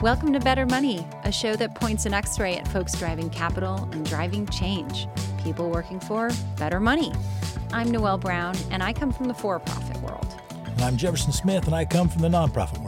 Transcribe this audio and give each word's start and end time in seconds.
Welcome 0.00 0.32
to 0.32 0.38
Better 0.38 0.64
Money, 0.64 1.04
a 1.24 1.32
show 1.32 1.56
that 1.56 1.74
points 1.74 2.06
an 2.06 2.14
x 2.14 2.38
ray 2.38 2.56
at 2.56 2.68
folks 2.68 2.96
driving 2.96 3.30
capital 3.30 3.88
and 3.90 4.06
driving 4.06 4.46
change, 4.46 5.08
people 5.42 5.70
working 5.70 5.98
for 5.98 6.30
better 6.56 6.78
money. 6.78 7.12
I'm 7.72 7.90
Noelle 7.90 8.18
Brown, 8.18 8.54
and 8.70 8.80
I 8.80 8.92
come 8.92 9.12
from 9.12 9.26
the 9.26 9.34
for 9.34 9.58
profit 9.58 10.00
world. 10.00 10.40
And 10.66 10.82
I'm 10.82 10.96
Jefferson 10.96 11.32
Smith, 11.32 11.66
and 11.66 11.74
I 11.74 11.84
come 11.84 12.08
from 12.08 12.22
the 12.22 12.28
nonprofit 12.28 12.78
world. 12.78 12.87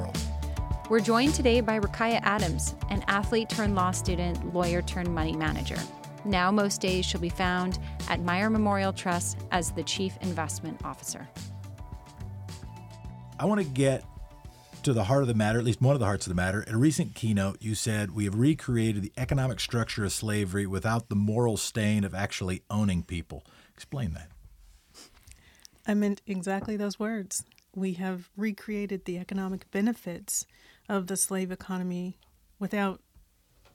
We're 0.91 0.99
joined 0.99 1.35
today 1.35 1.61
by 1.61 1.79
Rukaiyah 1.79 2.19
Adams, 2.25 2.75
an 2.89 3.05
athlete 3.07 3.49
turned 3.49 3.77
law 3.77 3.93
student, 3.93 4.53
lawyer 4.53 4.83
turned 4.83 5.15
money 5.15 5.37
manager. 5.37 5.79
Now, 6.25 6.51
most 6.51 6.81
days, 6.81 7.07
she'll 7.07 7.21
be 7.21 7.29
found 7.29 7.79
at 8.09 8.19
Meyer 8.19 8.51
Memorial 8.51 8.93
Trust 8.93 9.39
as 9.53 9.71
the 9.71 9.85
Chief 9.85 10.19
Investment 10.21 10.85
Officer. 10.85 11.29
I 13.39 13.45
want 13.45 13.61
to 13.61 13.67
get 13.69 14.03
to 14.83 14.93
the 14.93 15.05
heart 15.05 15.23
of 15.23 15.29
the 15.29 15.35
matter, 15.35 15.61
at 15.61 15.65
least 15.65 15.81
one 15.81 15.95
of 15.95 16.01
the 16.01 16.07
hearts 16.07 16.27
of 16.27 16.31
the 16.33 16.35
matter. 16.35 16.65
In 16.65 16.75
a 16.75 16.79
recent 16.79 17.15
keynote, 17.15 17.59
you 17.61 17.77
said 17.77 18.11
we 18.11 18.25
have 18.25 18.35
recreated 18.35 19.05
the 19.05 19.13
economic 19.17 19.61
structure 19.61 20.05
of 20.05 20.11
slavery 20.11 20.67
without 20.67 21.09
the 21.09 21.15
moral 21.15 21.57
stain 21.57 22.03
of 22.03 22.17
actually 22.17 22.65
owning 22.69 23.05
people. 23.05 23.45
Explain 23.73 24.15
that. 24.15 24.33
I 25.87 25.95
meant 25.95 26.21
exactly 26.27 26.77
those 26.77 26.99
words. 26.99 27.45
We 27.77 27.93
have 27.93 28.29
recreated 28.37 29.05
the 29.05 29.19
economic 29.19 29.71
benefits 29.71 30.47
of 30.91 31.07
the 31.07 31.17
slave 31.17 31.51
economy 31.51 32.19
without 32.59 33.01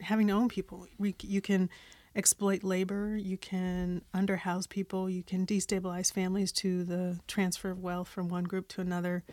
having 0.01 0.27
to 0.27 0.33
own 0.33 0.49
people. 0.49 0.85
We, 0.97 1.15
you 1.21 1.41
can 1.41 1.69
exploit 2.15 2.63
labor, 2.63 3.17
you 3.17 3.37
can 3.37 4.01
underhouse 4.13 4.69
people, 4.69 5.09
you 5.09 5.23
can 5.23 5.45
destabilize 5.45 6.11
families 6.13 6.51
to 6.51 6.83
the 6.83 7.19
transfer 7.27 7.71
of 7.71 7.81
wealth 7.81 8.07
from 8.07 8.29
one 8.29 8.43
group 8.43 8.67
to 8.69 8.81
another 8.81 9.23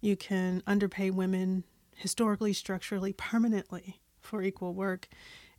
you 0.00 0.16
can 0.16 0.62
underpay 0.66 1.10
women 1.10 1.64
historically, 1.94 2.52
structurally, 2.52 3.12
permanently 3.12 4.00
for 4.20 4.42
equal 4.42 4.74
work. 4.74 5.08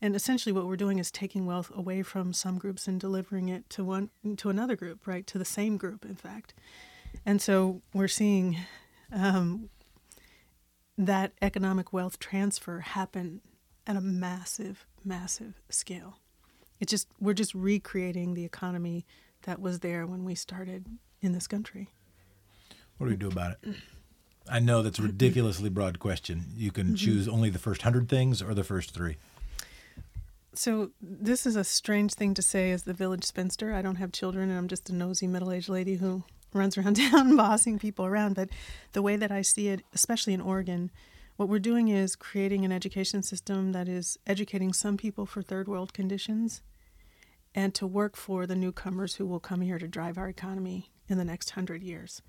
And 0.01 0.15
essentially, 0.15 0.51
what 0.51 0.65
we're 0.65 0.77
doing 0.77 0.97
is 0.97 1.11
taking 1.11 1.45
wealth 1.45 1.71
away 1.75 2.01
from 2.01 2.33
some 2.33 2.57
groups 2.57 2.87
and 2.87 2.99
delivering 2.99 3.49
it 3.49 3.69
to 3.71 3.83
one 3.83 4.09
to 4.37 4.49
another 4.49 4.75
group, 4.75 5.05
right? 5.05 5.27
To 5.27 5.37
the 5.37 5.45
same 5.45 5.77
group, 5.77 6.05
in 6.05 6.15
fact. 6.15 6.55
And 7.25 7.39
so 7.39 7.81
we're 7.93 8.07
seeing 8.07 8.57
um, 9.11 9.69
that 10.97 11.33
economic 11.41 11.93
wealth 11.93 12.19
transfer 12.19 12.79
happen 12.79 13.41
at 13.87 13.95
a 13.95 14.01
massive, 14.01 14.85
massive 15.03 15.61
scale. 15.69 16.17
It 16.79 16.87
just 16.87 17.07
we're 17.19 17.33
just 17.33 17.53
recreating 17.53 18.33
the 18.33 18.45
economy 18.45 19.05
that 19.43 19.59
was 19.59 19.79
there 19.79 20.05
when 20.05 20.23
we 20.23 20.35
started 20.35 20.85
in 21.21 21.31
this 21.31 21.47
country. 21.47 21.89
What 22.97 23.07
do 23.07 23.11
we 23.11 23.17
do 23.17 23.27
about 23.27 23.57
it? 23.63 23.75
I 24.49 24.59
know 24.59 24.81
that's 24.81 24.99
a 24.99 25.03
ridiculously 25.03 25.69
broad 25.69 25.99
question. 25.99 26.45
You 26.55 26.71
can 26.71 26.87
mm-hmm. 26.87 26.95
choose 26.95 27.27
only 27.27 27.49
the 27.49 27.59
first 27.59 27.83
hundred 27.83 28.09
things 28.09 28.41
or 28.41 28.53
the 28.53 28.63
first 28.63 28.91
three. 28.91 29.17
So 30.53 30.91
this 31.01 31.45
is 31.45 31.55
a 31.55 31.63
strange 31.63 32.13
thing 32.13 32.33
to 32.33 32.41
say 32.41 32.71
as 32.71 32.83
the 32.83 32.93
village 32.93 33.23
spinster. 33.23 33.73
I 33.73 33.81
don't 33.81 33.95
have 33.95 34.11
children, 34.11 34.49
and 34.49 34.57
I'm 34.57 34.67
just 34.67 34.89
a 34.89 34.93
nosy 34.93 35.25
middle-aged 35.25 35.69
lady 35.69 35.95
who 35.95 36.23
runs 36.53 36.77
around 36.77 36.95
town 37.11 37.35
bossing 37.35 37.79
people 37.79 38.05
around. 38.05 38.35
But 38.35 38.49
the 38.93 39.01
way 39.01 39.15
that 39.15 39.31
I 39.31 39.41
see 39.41 39.67
it, 39.67 39.83
especially 39.93 40.33
in 40.33 40.41
Oregon, 40.41 40.91
what 41.37 41.49
we're 41.49 41.59
doing 41.59 41.87
is 41.87 42.15
creating 42.15 42.65
an 42.65 42.71
education 42.71 43.23
system 43.23 43.71
that 43.71 43.87
is 43.87 44.17
educating 44.27 44.73
some 44.73 44.97
people 44.97 45.25
for 45.25 45.41
third 45.41 45.67
world 45.67 45.93
conditions 45.93 46.61
and 47.53 47.73
to 47.75 47.87
work 47.87 48.15
for 48.15 48.45
the 48.45 48.55
newcomers 48.55 49.15
who 49.15 49.25
will 49.25 49.39
come 49.39 49.61
here 49.61 49.79
to 49.79 49.87
drive 49.87 50.17
our 50.17 50.29
economy 50.29 50.91
in 51.07 51.17
the 51.17 51.25
next 51.25 51.51
hundred 51.51 51.83
years. 51.83 52.21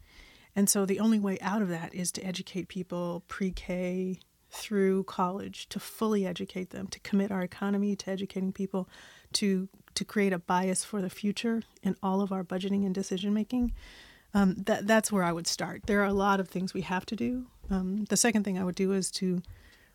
And 0.54 0.68
so 0.68 0.84
the 0.84 1.00
only 1.00 1.18
way 1.18 1.38
out 1.40 1.62
of 1.62 1.68
that 1.68 1.94
is 1.94 2.12
to 2.12 2.22
educate 2.22 2.68
people 2.68 3.24
pre 3.28 3.50
K 3.50 4.18
through 4.50 5.04
college, 5.04 5.66
to 5.70 5.80
fully 5.80 6.26
educate 6.26 6.70
them, 6.70 6.86
to 6.88 7.00
commit 7.00 7.30
our 7.30 7.42
economy 7.42 7.96
to 7.96 8.10
educating 8.10 8.52
people, 8.52 8.86
to, 9.32 9.68
to 9.94 10.04
create 10.04 10.32
a 10.32 10.38
bias 10.38 10.84
for 10.84 11.00
the 11.00 11.08
future 11.08 11.62
in 11.82 11.96
all 12.02 12.20
of 12.20 12.32
our 12.32 12.44
budgeting 12.44 12.84
and 12.84 12.94
decision 12.94 13.32
making. 13.32 13.72
Um, 14.34 14.54
that, 14.66 14.86
that's 14.86 15.12
where 15.12 15.24
I 15.24 15.32
would 15.32 15.46
start. 15.46 15.82
There 15.86 16.00
are 16.00 16.06
a 16.06 16.12
lot 16.12 16.40
of 16.40 16.48
things 16.48 16.72
we 16.72 16.82
have 16.82 17.04
to 17.06 17.16
do. 17.16 17.46
Um, 17.70 18.04
the 18.04 18.16
second 18.16 18.44
thing 18.44 18.58
I 18.58 18.64
would 18.64 18.74
do 18.74 18.92
is 18.92 19.10
to 19.12 19.42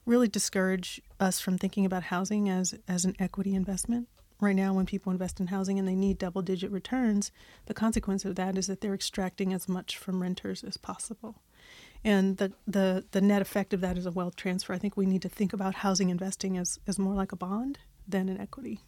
really 0.05 0.27
discourage 0.27 1.01
us 1.19 1.39
from 1.39 1.57
thinking 1.57 1.85
about 1.85 2.03
housing 2.03 2.49
as, 2.49 2.75
as 2.87 3.03
an 3.03 3.15
equity 3.19 3.55
investment 3.55 4.07
right 4.39 4.55
now 4.55 4.73
when 4.73 4.85
people 4.85 5.11
invest 5.11 5.39
in 5.39 5.47
housing 5.47 5.79
and 5.79 5.87
they 5.87 5.95
need 5.95 6.17
double 6.17 6.41
digit 6.41 6.71
returns, 6.71 7.31
the 7.65 7.73
consequence 7.73 8.25
of 8.25 8.35
that 8.35 8.57
is 8.57 8.67
that 8.67 8.81
they're 8.81 8.93
extracting 8.93 9.53
as 9.53 9.67
much 9.67 9.97
from 9.97 10.21
renters 10.21 10.63
as 10.63 10.77
possible. 10.77 11.41
And 12.03 12.37
the, 12.37 12.53
the, 12.67 13.05
the 13.11 13.21
net 13.21 13.41
effect 13.41 13.73
of 13.73 13.81
that 13.81 13.97
is 13.97 14.05
a 14.05 14.11
wealth 14.11 14.35
transfer. 14.35 14.73
I 14.73 14.77
think 14.77 14.95
we 14.95 15.05
need 15.05 15.23
to 15.23 15.29
think 15.29 15.53
about 15.53 15.75
housing 15.75 16.09
investing 16.09 16.57
as, 16.57 16.79
as 16.87 16.99
more 16.99 17.15
like 17.15 17.31
a 17.31 17.35
bond 17.35 17.79
than 18.07 18.29
an 18.29 18.39
equity. 18.39 18.81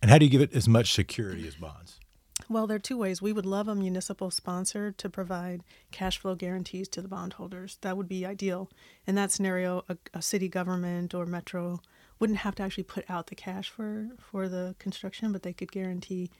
And 0.00 0.10
how 0.10 0.18
do 0.18 0.24
you 0.24 0.30
give 0.30 0.40
it 0.40 0.52
as 0.52 0.68
much 0.68 0.92
security 0.92 1.46
as 1.46 1.54
bonds? 1.54 2.00
Well, 2.48 2.66
there 2.66 2.76
are 2.76 2.80
two 2.80 2.98
ways. 2.98 3.22
We 3.22 3.32
would 3.32 3.46
love 3.46 3.68
a 3.68 3.74
municipal 3.74 4.30
sponsor 4.30 4.92
to 4.92 5.08
provide 5.08 5.62
cash 5.90 6.18
flow 6.18 6.34
guarantees 6.34 6.88
to 6.88 7.02
the 7.02 7.08
bondholders. 7.08 7.78
That 7.80 7.96
would 7.96 8.08
be 8.08 8.26
ideal. 8.26 8.70
In 9.06 9.14
that 9.14 9.32
scenario, 9.32 9.84
a, 9.88 9.96
a 10.14 10.22
city 10.22 10.48
government 10.48 11.14
or 11.14 11.24
metro 11.26 11.80
wouldn't 12.18 12.40
have 12.40 12.54
to 12.56 12.62
actually 12.62 12.84
put 12.84 13.04
out 13.08 13.26
the 13.28 13.34
cash 13.34 13.68
for 13.70 14.08
for 14.18 14.48
the 14.48 14.74
construction, 14.78 15.32
but 15.32 15.42
they 15.42 15.52
could 15.52 15.72
guarantee 15.72 16.30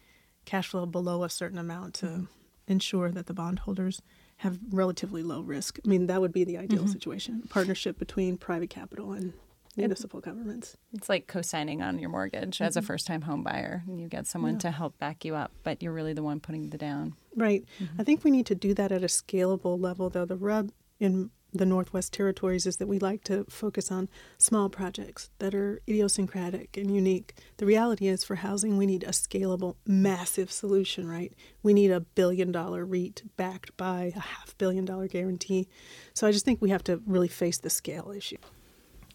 cash 0.45 0.69
flow 0.69 0.87
below 0.87 1.25
a 1.25 1.31
certain 1.31 1.59
amount 1.59 1.95
to 1.95 2.07
mm-hmm. 2.07 2.25
ensure 2.69 3.11
that 3.11 3.27
the 3.27 3.35
bondholders 3.35 4.03
have 4.39 4.59
relatively 4.71 5.23
low 5.23 5.41
risk. 5.41 5.79
I 5.85 5.89
mean, 5.89 6.07
that 6.07 6.21
would 6.21 6.33
be 6.33 6.45
the 6.45 6.59
ideal 6.59 6.83
mm-hmm. 6.83 6.93
situation: 6.93 7.43
partnership 7.49 7.99
between 7.99 8.37
private 8.37 8.71
capital 8.71 9.13
and 9.13 9.33
municipal 9.77 10.21
it, 10.21 10.25
governments. 10.25 10.77
It's 10.93 11.09
like 11.09 11.27
co-signing 11.27 11.83
on 11.83 11.99
your 11.99 12.11
mortgage 12.11 12.57
mm-hmm. 12.57 12.65
as 12.65 12.77
a 12.77 12.81
mm-hmm. 12.81 12.87
first-time 12.87 13.23
home 13.23 13.43
buyer, 13.43 13.83
and 13.87 14.01
you 14.01 14.09
get 14.09 14.27
someone 14.27 14.55
yeah. 14.55 14.61
to 14.61 14.71
help 14.71 14.99
back 14.99 15.25
you 15.25 15.35
up, 15.35 15.53
but 15.63 15.83
you're 15.83 15.93
really 15.93 16.13
the 16.13 16.23
one 16.23 16.41
putting 16.41 16.71
the 16.71 16.79
down. 16.79 17.15
Right. 17.37 17.65
Mm-hmm. 17.81 18.01
I 18.01 18.05
think 18.05 18.25
we 18.25 18.31
need 18.31 18.47
to 18.47 18.55
do 18.55 18.75
that 18.75 18.93
at 18.93 19.03
a 19.03 19.07
scalable 19.07 19.81
level, 19.81 20.11
though. 20.11 20.25
The 20.25 20.37
rub 20.37 20.71
in 21.01 21.31
the 21.55 21.67
Northwest 21.67 22.15
Territories 22.15 22.67
is 22.67 22.79
that 22.79 22.87
we 22.87 22.99
like 22.99 23.25
to 23.25 23.45
focus 23.45 23.93
on 23.93 24.09
small 24.39 24.71
projects 24.71 25.31
that 25.39 25.55
are 25.55 25.83
idiosyncratic 25.87 26.77
and 26.77 26.95
unique. 26.95 27.35
The 27.59 27.67
reality 27.67 28.09
is, 28.09 28.25
for 28.25 28.37
housing, 28.37 28.79
we 28.79 28.87
need 28.87 29.03
a 29.05 29.09
scalable, 29.09 29.77
massive 29.87 30.51
solution, 30.51 31.07
right? 31.07 31.33
We 31.63 31.75
need 31.75 31.91
a 31.91 32.01
billion 32.01 32.53
dollar 32.53 32.87
REIT 32.87 33.25
backed 33.37 33.77
by 33.77 34.13
a 34.17 34.21
half 34.21 34.57
billion 34.57 34.85
dollar 34.85 35.09
guarantee. 35.09 35.69
So 36.15 36.27
I 36.27 36.33
just 36.33 36.45
think 36.45 36.63
we 36.63 36.71
have 36.71 36.85
to 36.85 37.03
really 37.07 37.29
face 37.29 37.59
the 37.59 37.71
scale 37.71 38.13
issue. 38.17 38.39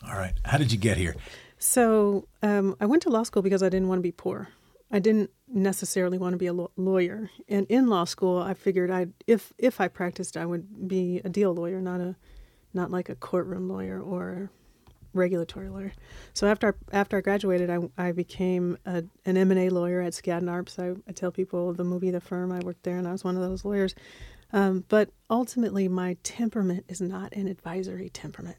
All 0.06 0.16
right. 0.16 0.34
How 0.46 0.58
did 0.58 0.72
you 0.72 0.78
get 0.78 0.98
here? 0.98 1.16
So 1.58 2.28
um, 2.44 2.76
I 2.80 2.86
went 2.86 3.04
to 3.04 3.10
law 3.10 3.24
school 3.24 3.42
because 3.42 3.64
I 3.64 3.70
didn't 3.70 3.88
want 3.88 4.00
to 4.00 4.04
be 4.04 4.12
poor. 4.12 4.50
I 4.92 5.00
didn't 5.00 5.32
necessarily 5.48 6.18
want 6.18 6.34
to 6.34 6.38
be 6.38 6.48
a 6.48 6.54
lawyer. 6.54 7.30
And 7.50 7.66
in 7.68 7.88
law 7.88 8.06
school, 8.06 8.40
I 8.40 8.54
figured 8.54 8.90
I 8.90 9.08
if 9.26 9.52
if 9.58 9.82
I 9.82 9.88
practiced, 9.88 10.38
I 10.38 10.46
would 10.46 10.88
be 10.88 11.22
a 11.26 11.30
deal 11.30 11.54
lawyer, 11.54 11.82
not 11.82 12.00
a 12.00 12.16
not 12.74 12.92
like 12.92 13.10
a 13.10 13.16
courtroom 13.16 13.68
lawyer 13.68 14.00
or 14.00 14.50
regulatory 15.14 15.70
lawyer. 15.70 15.94
So 16.34 16.48
after 16.48 16.78
I, 16.94 16.98
after 16.98 17.18
I 17.18 17.22
graduated, 17.22 17.70
I, 17.70 17.80
I 17.98 18.12
became 18.12 18.78
a, 18.86 19.04
an 19.26 19.36
M 19.36 19.52
and 19.52 19.60
A 19.60 19.70
lawyer 19.70 20.02
at 20.02 20.14
Skadden 20.14 20.44
Arps. 20.44 20.80
I, 20.80 20.98
I 21.08 21.12
tell 21.12 21.32
people 21.32 21.74
the 21.74 21.84
movie 21.84 22.12
The 22.12 22.22
Firm. 22.22 22.52
I 22.52 22.60
worked 22.60 22.84
there, 22.84 22.98
and 22.98 23.08
I 23.08 23.12
was 23.12 23.24
one 23.24 23.36
of 23.36 23.42
those 23.42 23.66
lawyers. 23.66 23.96
Um, 24.54 24.86
but 24.88 25.10
ultimately, 25.30 25.90
my 25.90 26.16
temperament 26.24 26.86
is 26.88 27.02
not 27.02 27.34
an 27.34 27.48
advisory 27.48 28.10
temperament. 28.10 28.58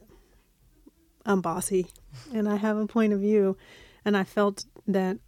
I'm 1.29 1.41
bossy, 1.41 1.87
and 2.33 2.49
I 2.49 2.55
have 2.55 2.77
a 2.77 2.87
point 2.87 3.13
of 3.13 3.19
view, 3.19 3.55
and 4.03 4.17
I 4.17 4.23
felt 4.23 4.65
that 4.87 5.19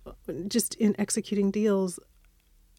just 0.47 0.73
in 0.75 0.95
executing 0.99 1.51
deals, 1.51 1.99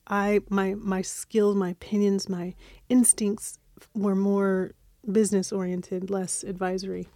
I 0.08 0.40
my 0.50 0.74
my 0.74 1.02
skills, 1.02 1.54
my 1.54 1.70
opinions, 1.70 2.28
my 2.28 2.54
instincts 2.88 3.60
were 3.94 4.16
more 4.16 4.72
business 5.10 5.52
oriented, 5.52 6.10
less 6.10 6.42
advisory. 6.42 7.08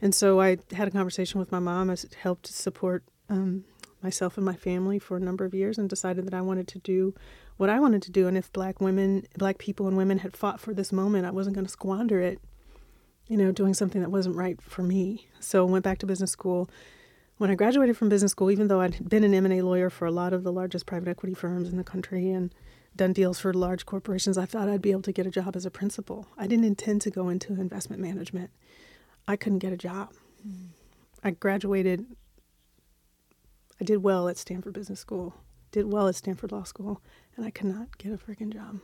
And 0.00 0.14
so 0.14 0.40
I 0.40 0.58
had 0.72 0.88
a 0.88 0.90
conversation 0.90 1.40
with 1.40 1.52
my 1.52 1.58
mom. 1.58 1.90
I 1.90 1.96
helped 2.22 2.46
support 2.46 3.04
um, 3.28 3.64
myself 4.02 4.36
and 4.36 4.46
my 4.46 4.54
family 4.54 4.98
for 4.98 5.16
a 5.16 5.20
number 5.20 5.44
of 5.44 5.52
years 5.52 5.78
and 5.78 5.88
decided 5.88 6.26
that 6.26 6.34
I 6.34 6.40
wanted 6.40 6.68
to 6.68 6.78
do 6.78 7.14
what 7.56 7.68
I 7.68 7.78
wanted 7.80 8.02
to 8.02 8.10
do. 8.10 8.26
And 8.26 8.36
if 8.36 8.52
black 8.52 8.80
women, 8.80 9.26
black 9.36 9.58
people 9.58 9.86
and 9.88 9.96
women 9.96 10.18
had 10.18 10.36
fought 10.36 10.60
for 10.60 10.72
this 10.72 10.92
moment, 10.92 11.26
I 11.26 11.30
wasn't 11.30 11.54
going 11.56 11.66
to 11.66 11.72
squander 11.72 12.20
it, 12.20 12.40
you 13.30 13.36
know, 13.36 13.52
doing 13.52 13.74
something 13.74 14.00
that 14.02 14.10
wasn't 14.10 14.34
right 14.34 14.60
for 14.60 14.82
me. 14.82 15.28
So 15.38 15.66
I 15.66 15.70
went 15.70 15.84
back 15.84 15.98
to 15.98 16.06
business 16.06 16.32
school 16.32 16.68
when 17.38 17.50
I 17.50 17.54
graduated 17.54 17.96
from 17.96 18.08
business 18.10 18.32
school, 18.32 18.50
even 18.50 18.68
though 18.68 18.80
I'd 18.80 19.08
been 19.08 19.24
an 19.24 19.32
M&A 19.32 19.62
lawyer 19.62 19.88
for 19.88 20.04
a 20.04 20.10
lot 20.10 20.32
of 20.32 20.42
the 20.42 20.52
largest 20.52 20.84
private 20.84 21.08
equity 21.08 21.32
firms 21.32 21.70
in 21.70 21.78
the 21.78 21.84
country 21.84 22.30
and 22.30 22.52
done 22.96 23.12
deals 23.12 23.38
for 23.38 23.54
large 23.54 23.86
corporations, 23.86 24.36
I 24.36 24.44
thought 24.44 24.68
I'd 24.68 24.82
be 24.82 24.90
able 24.90 25.02
to 25.02 25.12
get 25.12 25.26
a 25.26 25.30
job 25.30 25.54
as 25.54 25.64
a 25.64 25.70
principal. 25.70 26.26
I 26.36 26.46
didn't 26.46 26.66
intend 26.66 27.02
to 27.02 27.10
go 27.10 27.28
into 27.28 27.54
investment 27.54 28.02
management. 28.02 28.50
I 29.26 29.36
couldn't 29.36 29.60
get 29.60 29.72
a 29.72 29.76
job. 29.76 30.12
Mm. 30.46 30.70
I 31.22 31.30
graduated 31.30 32.04
I 33.80 33.84
did 33.84 34.02
well 34.02 34.28
at 34.28 34.36
Stanford 34.36 34.74
Business 34.74 35.00
School, 35.00 35.34
did 35.72 35.90
well 35.90 36.08
at 36.08 36.14
Stanford 36.16 36.52
Law 36.52 36.64
School, 36.64 37.00
and 37.34 37.46
I 37.46 37.50
could 37.50 37.68
not 37.68 37.96
get 37.96 38.12
a 38.12 38.18
freaking 38.18 38.52
job. 38.52 38.80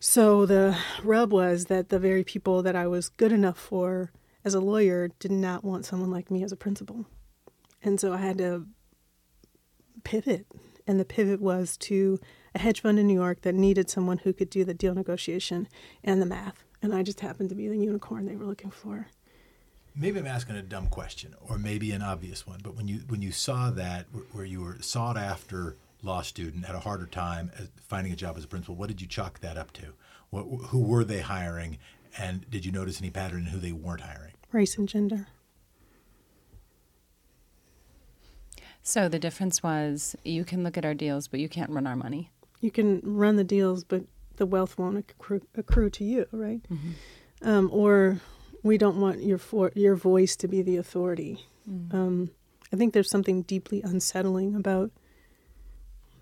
So 0.00 0.46
the 0.46 0.78
rub 1.02 1.32
was 1.32 1.66
that 1.66 1.88
the 1.88 1.98
very 1.98 2.22
people 2.22 2.62
that 2.62 2.76
I 2.76 2.86
was 2.86 3.08
good 3.08 3.32
enough 3.32 3.58
for 3.58 4.12
as 4.44 4.54
a 4.54 4.60
lawyer 4.60 5.10
did 5.18 5.32
not 5.32 5.64
want 5.64 5.84
someone 5.84 6.10
like 6.10 6.30
me 6.30 6.44
as 6.44 6.52
a 6.52 6.56
principal. 6.56 7.06
And 7.82 8.00
so 8.00 8.12
I 8.12 8.18
had 8.18 8.38
to 8.38 8.66
pivot. 10.04 10.46
And 10.86 10.98
the 10.98 11.04
pivot 11.04 11.40
was 11.40 11.76
to 11.78 12.18
a 12.54 12.58
hedge 12.58 12.80
fund 12.80 12.98
in 12.98 13.06
New 13.06 13.14
York 13.14 13.42
that 13.42 13.54
needed 13.54 13.90
someone 13.90 14.18
who 14.18 14.32
could 14.32 14.50
do 14.50 14.64
the 14.64 14.72
deal 14.72 14.94
negotiation 14.94 15.68
and 16.02 16.22
the 16.22 16.26
math. 16.26 16.64
And 16.80 16.94
I 16.94 17.02
just 17.02 17.20
happened 17.20 17.48
to 17.50 17.54
be 17.54 17.68
the 17.68 17.76
unicorn 17.76 18.26
they 18.26 18.36
were 18.36 18.46
looking 18.46 18.70
for. 18.70 19.08
Maybe 19.94 20.20
I'm 20.20 20.26
asking 20.26 20.54
a 20.56 20.62
dumb 20.62 20.86
question, 20.86 21.34
or 21.40 21.58
maybe 21.58 21.90
an 21.90 22.02
obvious 22.02 22.46
one. 22.46 22.60
But 22.62 22.76
when 22.76 22.86
you 22.86 23.00
when 23.08 23.20
you 23.20 23.32
saw 23.32 23.70
that, 23.72 24.06
where 24.30 24.44
you 24.44 24.60
were 24.60 24.76
sought 24.80 25.18
after 25.18 25.76
law 26.02 26.22
student, 26.22 26.64
had 26.64 26.76
a 26.76 26.80
harder 26.80 27.06
time 27.06 27.50
finding 27.76 28.12
a 28.12 28.16
job 28.16 28.36
as 28.36 28.44
a 28.44 28.48
principal, 28.48 28.76
what 28.76 28.88
did 28.88 29.00
you 29.00 29.06
chalk 29.06 29.40
that 29.40 29.56
up 29.56 29.72
to? 29.72 29.94
What, 30.30 30.44
who 30.68 30.80
were 30.80 31.04
they 31.04 31.20
hiring, 31.20 31.78
and 32.18 32.48
did 32.50 32.64
you 32.64 32.72
notice 32.72 33.00
any 33.00 33.10
pattern 33.10 33.40
in 33.40 33.46
who 33.46 33.58
they 33.58 33.72
weren't 33.72 34.02
hiring? 34.02 34.34
Race 34.52 34.78
and 34.78 34.88
gender. 34.88 35.26
So 38.82 39.08
the 39.08 39.18
difference 39.18 39.62
was 39.62 40.16
you 40.24 40.44
can 40.44 40.62
look 40.62 40.78
at 40.78 40.84
our 40.84 40.94
deals, 40.94 41.28
but 41.28 41.40
you 41.40 41.48
can't 41.48 41.70
run 41.70 41.86
our 41.86 41.96
money. 41.96 42.30
You 42.60 42.70
can 42.70 43.00
run 43.04 43.36
the 43.36 43.44
deals, 43.44 43.84
but 43.84 44.04
the 44.36 44.46
wealth 44.46 44.78
won't 44.78 44.98
accrue, 44.98 45.42
accrue 45.56 45.90
to 45.90 46.04
you, 46.04 46.26
right? 46.32 46.62
Mm-hmm. 46.70 47.48
Um, 47.48 47.70
or 47.72 48.20
we 48.62 48.78
don't 48.78 49.00
want 49.00 49.22
your 49.22 49.38
for, 49.38 49.72
your 49.74 49.94
voice 49.94 50.36
to 50.36 50.48
be 50.48 50.62
the 50.62 50.76
authority. 50.76 51.44
Mm-hmm. 51.70 51.96
Um, 51.96 52.30
I 52.72 52.76
think 52.76 52.94
there's 52.94 53.10
something 53.10 53.42
deeply 53.42 53.82
unsettling 53.82 54.54
about 54.54 54.90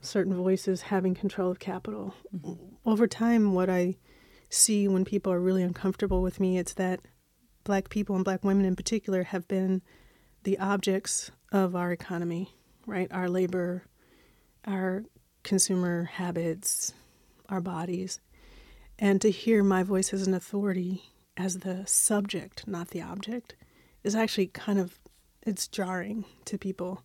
certain 0.06 0.35
voices 0.35 0.82
having 0.82 1.14
control 1.14 1.50
of 1.50 1.58
capital. 1.58 2.14
Mm-hmm. 2.35 2.55
Over 2.85 3.06
time, 3.06 3.55
what 3.55 3.69
I 3.69 3.97
see 4.49 4.88
when 4.88 5.05
people 5.05 5.32
are 5.32 5.41
really 5.41 5.62
uncomfortable 5.62 6.23
with 6.23 6.41
me, 6.41 6.58
it's 6.58 6.75
that 6.75 7.00
black 7.64 7.88
people 7.91 8.14
and 8.14 8.25
black 8.25 8.44
women 8.44 8.64
in 8.64 8.76
particular 8.76 9.25
have 9.25 9.49
been 9.49 9.82
the 10.44 10.58
objects 10.58 11.31
of 11.53 11.75
our 11.75 11.91
economy, 11.93 12.55
right? 12.87 13.11
Our 13.12 13.29
labor, 13.29 13.85
our 14.64 15.05
consumer 15.43 16.05
habits, 16.05 16.94
our 17.49 17.61
bodies. 17.61 18.20
And 18.99 19.20
to 19.23 19.31
hear 19.31 19.62
my 19.62 19.82
voice 19.82 20.12
as 20.12 20.26
an 20.26 20.35
authority, 20.35 21.02
as 21.37 21.59
the 21.59 21.85
subject, 21.87 22.67
not 22.67 22.88
the 22.91 23.02
object, 23.02 23.56
is 24.05 24.14
actually 24.14 24.47
kind 24.47 24.79
of 24.79 24.99
it's 25.47 25.69
jarring 25.69 26.25
to 26.44 26.59
people. 26.59 27.02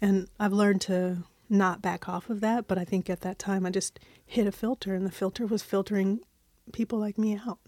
And 0.00 0.28
I've 0.40 0.52
learned 0.52 0.80
to 0.82 1.24
not 1.48 1.82
back 1.82 2.08
off 2.08 2.30
of 2.30 2.40
that, 2.40 2.66
but 2.66 2.78
I 2.78 2.84
think 2.84 3.08
at 3.08 3.20
that 3.22 3.38
time 3.38 3.66
I 3.66 3.70
just 3.70 4.00
hit 4.24 4.46
a 4.46 4.52
filter 4.52 4.94
and 4.94 5.06
the 5.06 5.10
filter 5.10 5.46
was 5.46 5.62
filtering 5.62 6.20
people 6.72 6.98
like 6.98 7.18
me 7.18 7.38
out. 7.46 7.58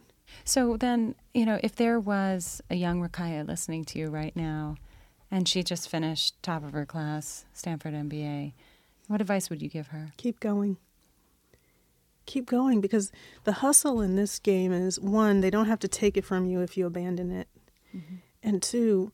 So 0.44 0.76
then, 0.76 1.14
you 1.34 1.46
know, 1.46 1.60
if 1.62 1.76
there 1.76 2.00
was 2.00 2.60
a 2.68 2.74
young 2.74 3.06
Rukaiyah 3.06 3.46
listening 3.46 3.84
to 3.86 3.98
you 3.98 4.08
right 4.08 4.34
now 4.34 4.76
and 5.30 5.48
she 5.48 5.62
just 5.62 5.88
finished 5.88 6.42
top 6.42 6.64
of 6.64 6.72
her 6.72 6.86
class, 6.86 7.44
Stanford 7.52 7.94
MBA, 7.94 8.54
what 9.06 9.20
advice 9.20 9.50
would 9.50 9.62
you 9.62 9.68
give 9.68 9.88
her? 9.88 10.12
Keep 10.16 10.40
going 10.40 10.78
keep 12.26 12.46
going 12.46 12.80
because 12.80 13.10
the 13.44 13.52
hustle 13.52 14.00
in 14.00 14.16
this 14.16 14.38
game 14.38 14.72
is 14.72 15.00
one, 15.00 15.40
they 15.40 15.50
don't 15.50 15.66
have 15.66 15.78
to 15.78 15.88
take 15.88 16.16
it 16.16 16.24
from 16.24 16.46
you 16.46 16.60
if 16.60 16.76
you 16.76 16.84
abandon 16.86 17.30
it. 17.30 17.48
Mm-hmm. 17.96 18.16
And 18.42 18.62
two, 18.62 19.12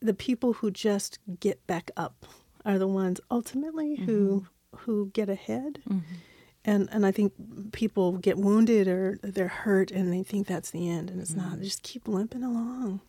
the 0.00 0.14
people 0.14 0.54
who 0.54 0.70
just 0.70 1.18
get 1.40 1.66
back 1.66 1.90
up 1.96 2.26
are 2.64 2.78
the 2.78 2.88
ones 2.88 3.20
ultimately 3.30 3.96
mm-hmm. 3.96 4.04
who 4.04 4.46
who 4.78 5.10
get 5.12 5.28
ahead. 5.28 5.80
Mm-hmm. 5.88 6.14
And 6.64 6.88
and 6.90 7.04
I 7.04 7.12
think 7.12 7.32
people 7.72 8.12
get 8.12 8.38
wounded 8.38 8.88
or 8.88 9.18
they're 9.22 9.48
hurt 9.48 9.90
and 9.90 10.12
they 10.12 10.22
think 10.22 10.46
that's 10.46 10.70
the 10.70 10.88
end 10.88 11.10
and 11.10 11.20
it's 11.20 11.34
not. 11.34 11.50
They 11.50 11.56
mm-hmm. 11.56 11.64
just 11.64 11.82
keep 11.82 12.08
limping 12.08 12.42
along. 12.42 13.00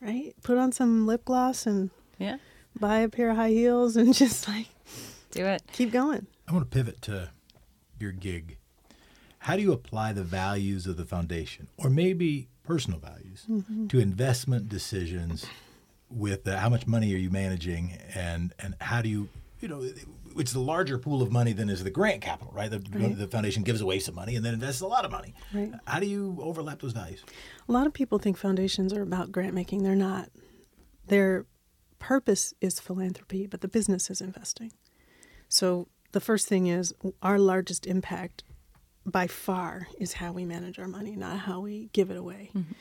Right? 0.00 0.34
Put 0.42 0.58
on 0.58 0.72
some 0.72 1.06
lip 1.06 1.24
gloss 1.24 1.66
and 1.66 1.90
yeah. 2.18 2.36
buy 2.78 2.98
a 2.98 3.08
pair 3.08 3.30
of 3.30 3.36
high 3.36 3.50
heels 3.50 3.96
and 3.96 4.12
just 4.22 4.46
like 4.46 4.68
do 5.30 5.46
it. 5.46 5.62
Keep 5.72 5.92
going. 5.92 6.26
I 6.48 6.52
want 6.52 6.70
to 6.70 6.74
pivot 6.74 7.02
to 7.02 7.30
your 7.98 8.12
gig, 8.12 8.58
how 9.40 9.56
do 9.56 9.62
you 9.62 9.72
apply 9.72 10.12
the 10.12 10.22
values 10.22 10.86
of 10.86 10.96
the 10.96 11.04
foundation, 11.04 11.68
or 11.76 11.90
maybe 11.90 12.48
personal 12.64 12.98
values, 12.98 13.44
mm-hmm. 13.48 13.86
to 13.88 13.98
investment 13.98 14.68
decisions? 14.68 15.46
With 16.08 16.46
uh, 16.46 16.56
how 16.58 16.68
much 16.68 16.86
money 16.86 17.12
are 17.14 17.18
you 17.18 17.30
managing, 17.30 17.98
and 18.14 18.54
and 18.58 18.76
how 18.80 19.02
do 19.02 19.08
you, 19.08 19.28
you 19.60 19.68
know, 19.68 19.82
it's 20.36 20.52
the 20.52 20.60
larger 20.60 20.98
pool 20.98 21.22
of 21.22 21.32
money 21.32 21.52
than 21.52 21.68
is 21.68 21.82
the 21.82 21.90
grant 21.90 22.20
capital, 22.22 22.52
right? 22.54 22.70
The, 22.70 22.82
right. 22.92 23.18
the 23.18 23.26
foundation 23.26 23.62
gives 23.62 23.80
away 23.80 23.98
some 23.98 24.14
money 24.14 24.36
and 24.36 24.44
then 24.44 24.54
invests 24.54 24.82
a 24.82 24.86
lot 24.86 25.04
of 25.04 25.10
money. 25.10 25.34
Right. 25.52 25.72
How 25.86 25.98
do 25.98 26.06
you 26.06 26.38
overlap 26.40 26.80
those 26.80 26.92
values? 26.92 27.24
A 27.68 27.72
lot 27.72 27.86
of 27.86 27.92
people 27.92 28.18
think 28.18 28.36
foundations 28.36 28.92
are 28.92 29.02
about 29.02 29.32
grant 29.32 29.54
making. 29.54 29.82
They're 29.82 29.94
not. 29.96 30.30
Their 31.08 31.46
purpose 31.98 32.54
is 32.60 32.78
philanthropy, 32.78 33.46
but 33.46 33.60
the 33.60 33.68
business 33.68 34.10
is 34.10 34.20
investing. 34.20 34.72
So 35.48 35.88
the 36.12 36.20
first 36.20 36.46
thing 36.48 36.66
is 36.66 36.94
our 37.22 37.38
largest 37.38 37.86
impact 37.86 38.44
by 39.04 39.26
far 39.26 39.88
is 39.98 40.14
how 40.14 40.32
we 40.32 40.44
manage 40.44 40.78
our 40.78 40.88
money, 40.88 41.16
not 41.16 41.38
how 41.38 41.60
we 41.60 41.88
give 41.92 42.10
it 42.10 42.16
away. 42.16 42.50
Mm-hmm. 42.54 42.72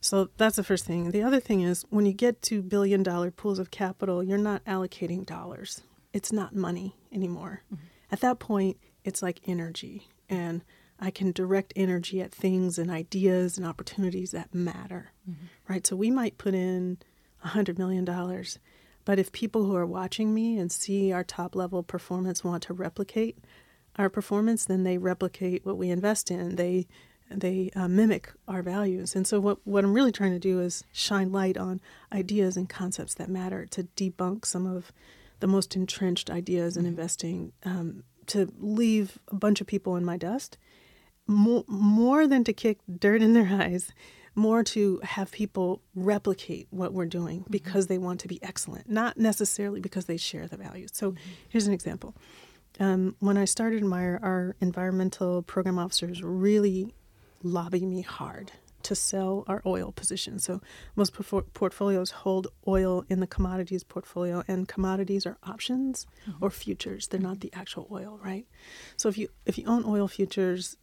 So 0.00 0.30
that's 0.36 0.56
the 0.56 0.64
first 0.64 0.84
thing. 0.84 1.10
The 1.10 1.22
other 1.22 1.40
thing 1.40 1.60
is 1.60 1.84
when 1.90 2.06
you 2.06 2.12
get 2.12 2.42
to 2.42 2.62
billion 2.62 3.02
dollar 3.02 3.30
pools 3.30 3.58
of 3.58 3.70
capital, 3.70 4.22
you're 4.22 4.38
not 4.38 4.64
allocating 4.64 5.26
dollars. 5.26 5.82
It's 6.12 6.32
not 6.32 6.54
money 6.54 6.96
anymore. 7.12 7.62
Mm-hmm. 7.66 7.84
At 8.10 8.20
that 8.20 8.38
point, 8.38 8.78
it's 9.04 9.22
like 9.22 9.40
energy. 9.46 10.08
And 10.28 10.62
I 11.00 11.10
can 11.10 11.32
direct 11.32 11.72
energy 11.76 12.20
at 12.20 12.32
things 12.32 12.78
and 12.78 12.90
ideas 12.90 13.56
and 13.56 13.66
opportunities 13.66 14.30
that 14.30 14.54
matter. 14.54 15.12
Mm-hmm. 15.28 15.46
Right? 15.68 15.86
So 15.86 15.96
we 15.96 16.10
might 16.10 16.38
put 16.38 16.54
in 16.54 16.98
$100 17.44 17.78
million 17.78 18.04
but 19.08 19.18
if 19.18 19.32
people 19.32 19.64
who 19.64 19.74
are 19.74 19.86
watching 19.86 20.34
me 20.34 20.58
and 20.58 20.70
see 20.70 21.12
our 21.12 21.24
top 21.24 21.56
level 21.56 21.82
performance 21.82 22.44
want 22.44 22.62
to 22.64 22.74
replicate 22.74 23.38
our 23.96 24.10
performance, 24.10 24.66
then 24.66 24.82
they 24.82 24.98
replicate 24.98 25.64
what 25.64 25.78
we 25.78 25.88
invest 25.88 26.30
in. 26.30 26.56
They 26.56 26.86
they 27.30 27.70
uh, 27.74 27.88
mimic 27.88 28.32
our 28.46 28.62
values. 28.62 29.14
And 29.14 29.26
so 29.26 29.40
what 29.40 29.58
what 29.66 29.84
I'm 29.84 29.92
really 29.92 30.12
trying 30.12 30.32
to 30.32 30.38
do 30.38 30.60
is 30.60 30.84
shine 30.92 31.32
light 31.32 31.56
on 31.56 31.80
ideas 32.12 32.56
and 32.56 32.68
concepts 32.68 33.14
that 33.14 33.28
matter 33.28 33.66
to 33.66 33.84
debunk 33.96 34.46
some 34.46 34.66
of 34.66 34.92
the 35.40 35.46
most 35.46 35.76
entrenched 35.76 36.30
ideas 36.30 36.76
in 36.76 36.82
mm-hmm. 36.82 36.90
investing. 36.90 37.52
Um, 37.64 38.04
to 38.28 38.52
leave 38.58 39.18
a 39.28 39.34
bunch 39.34 39.60
of 39.60 39.66
people 39.66 39.96
in 39.96 40.04
my 40.04 40.16
dust, 40.16 40.56
more, 41.26 41.64
more 41.66 42.26
than 42.26 42.44
to 42.44 42.52
kick 42.52 42.78
dirt 42.98 43.22
in 43.22 43.32
their 43.32 43.48
eyes, 43.50 43.92
more 44.34 44.62
to 44.62 45.00
have 45.02 45.32
people 45.32 45.82
replicate 45.94 46.68
what 46.70 46.92
we're 46.92 47.06
doing 47.06 47.40
mm-hmm. 47.40 47.50
because 47.50 47.88
they 47.88 47.98
want 47.98 48.20
to 48.20 48.28
be 48.28 48.42
excellent, 48.42 48.88
not 48.88 49.16
necessarily 49.16 49.80
because 49.80 50.04
they 50.04 50.16
share 50.16 50.46
the 50.46 50.56
values. 50.56 50.90
So 50.92 51.10
mm-hmm. 51.12 51.20
here's 51.48 51.66
an 51.66 51.74
example. 51.74 52.14
Um, 52.80 53.16
when 53.18 53.36
I 53.36 53.44
started 53.44 53.82
Meyer, 53.82 54.20
our 54.22 54.54
environmental 54.60 55.42
program 55.42 55.78
officers 55.78 56.22
really 56.22 56.94
lobbied 57.42 57.84
me 57.84 58.02
hard 58.02 58.52
to 58.84 58.94
sell 58.94 59.44
our 59.48 59.60
oil 59.66 59.92
position. 59.92 60.38
So 60.38 60.60
most 60.96 61.12
portfolios 61.12 62.10
hold 62.10 62.48
oil 62.66 63.04
in 63.08 63.20
the 63.20 63.26
commodities 63.26 63.84
portfolio, 63.84 64.44
and 64.48 64.68
commodities 64.68 65.26
are 65.26 65.36
options 65.42 66.06
mm-hmm. 66.28 66.44
or 66.44 66.50
futures. 66.50 67.08
They're 67.08 67.20
not 67.20 67.40
the 67.40 67.52
actual 67.52 67.88
oil, 67.90 68.18
right? 68.22 68.46
So 68.96 69.08
if 69.08 69.18
you 69.18 69.28
if 69.46 69.58
you 69.58 69.66
own 69.66 69.84
oil 69.84 70.08
futures, 70.08 70.76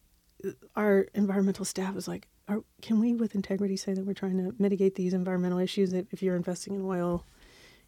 our 0.75 1.07
environmental 1.13 1.65
staff 1.65 1.95
is 1.95 2.07
like, 2.07 2.27
are, 2.47 2.63
can 2.81 2.99
we, 2.99 3.15
with 3.15 3.33
integrity, 3.33 3.77
say 3.77 3.93
that 3.93 4.05
we're 4.05 4.13
trying 4.13 4.37
to 4.37 4.53
mitigate 4.59 4.95
these 4.95 5.13
environmental 5.13 5.59
issues 5.59 5.93
if, 5.93 6.05
if 6.11 6.21
you're 6.21 6.35
investing 6.35 6.75
in 6.75 6.85
oil, 6.85 7.25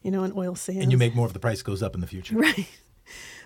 you 0.01 0.09
know, 0.09 0.23
in 0.23 0.33
oil 0.35 0.55
sands? 0.55 0.81
And 0.81 0.91
you 0.91 0.97
make 0.97 1.15
more 1.15 1.27
if 1.27 1.33
the 1.33 1.39
price 1.39 1.61
goes 1.61 1.83
up 1.83 1.93
in 1.93 2.01
the 2.01 2.07
future. 2.07 2.35
Right. 2.35 2.67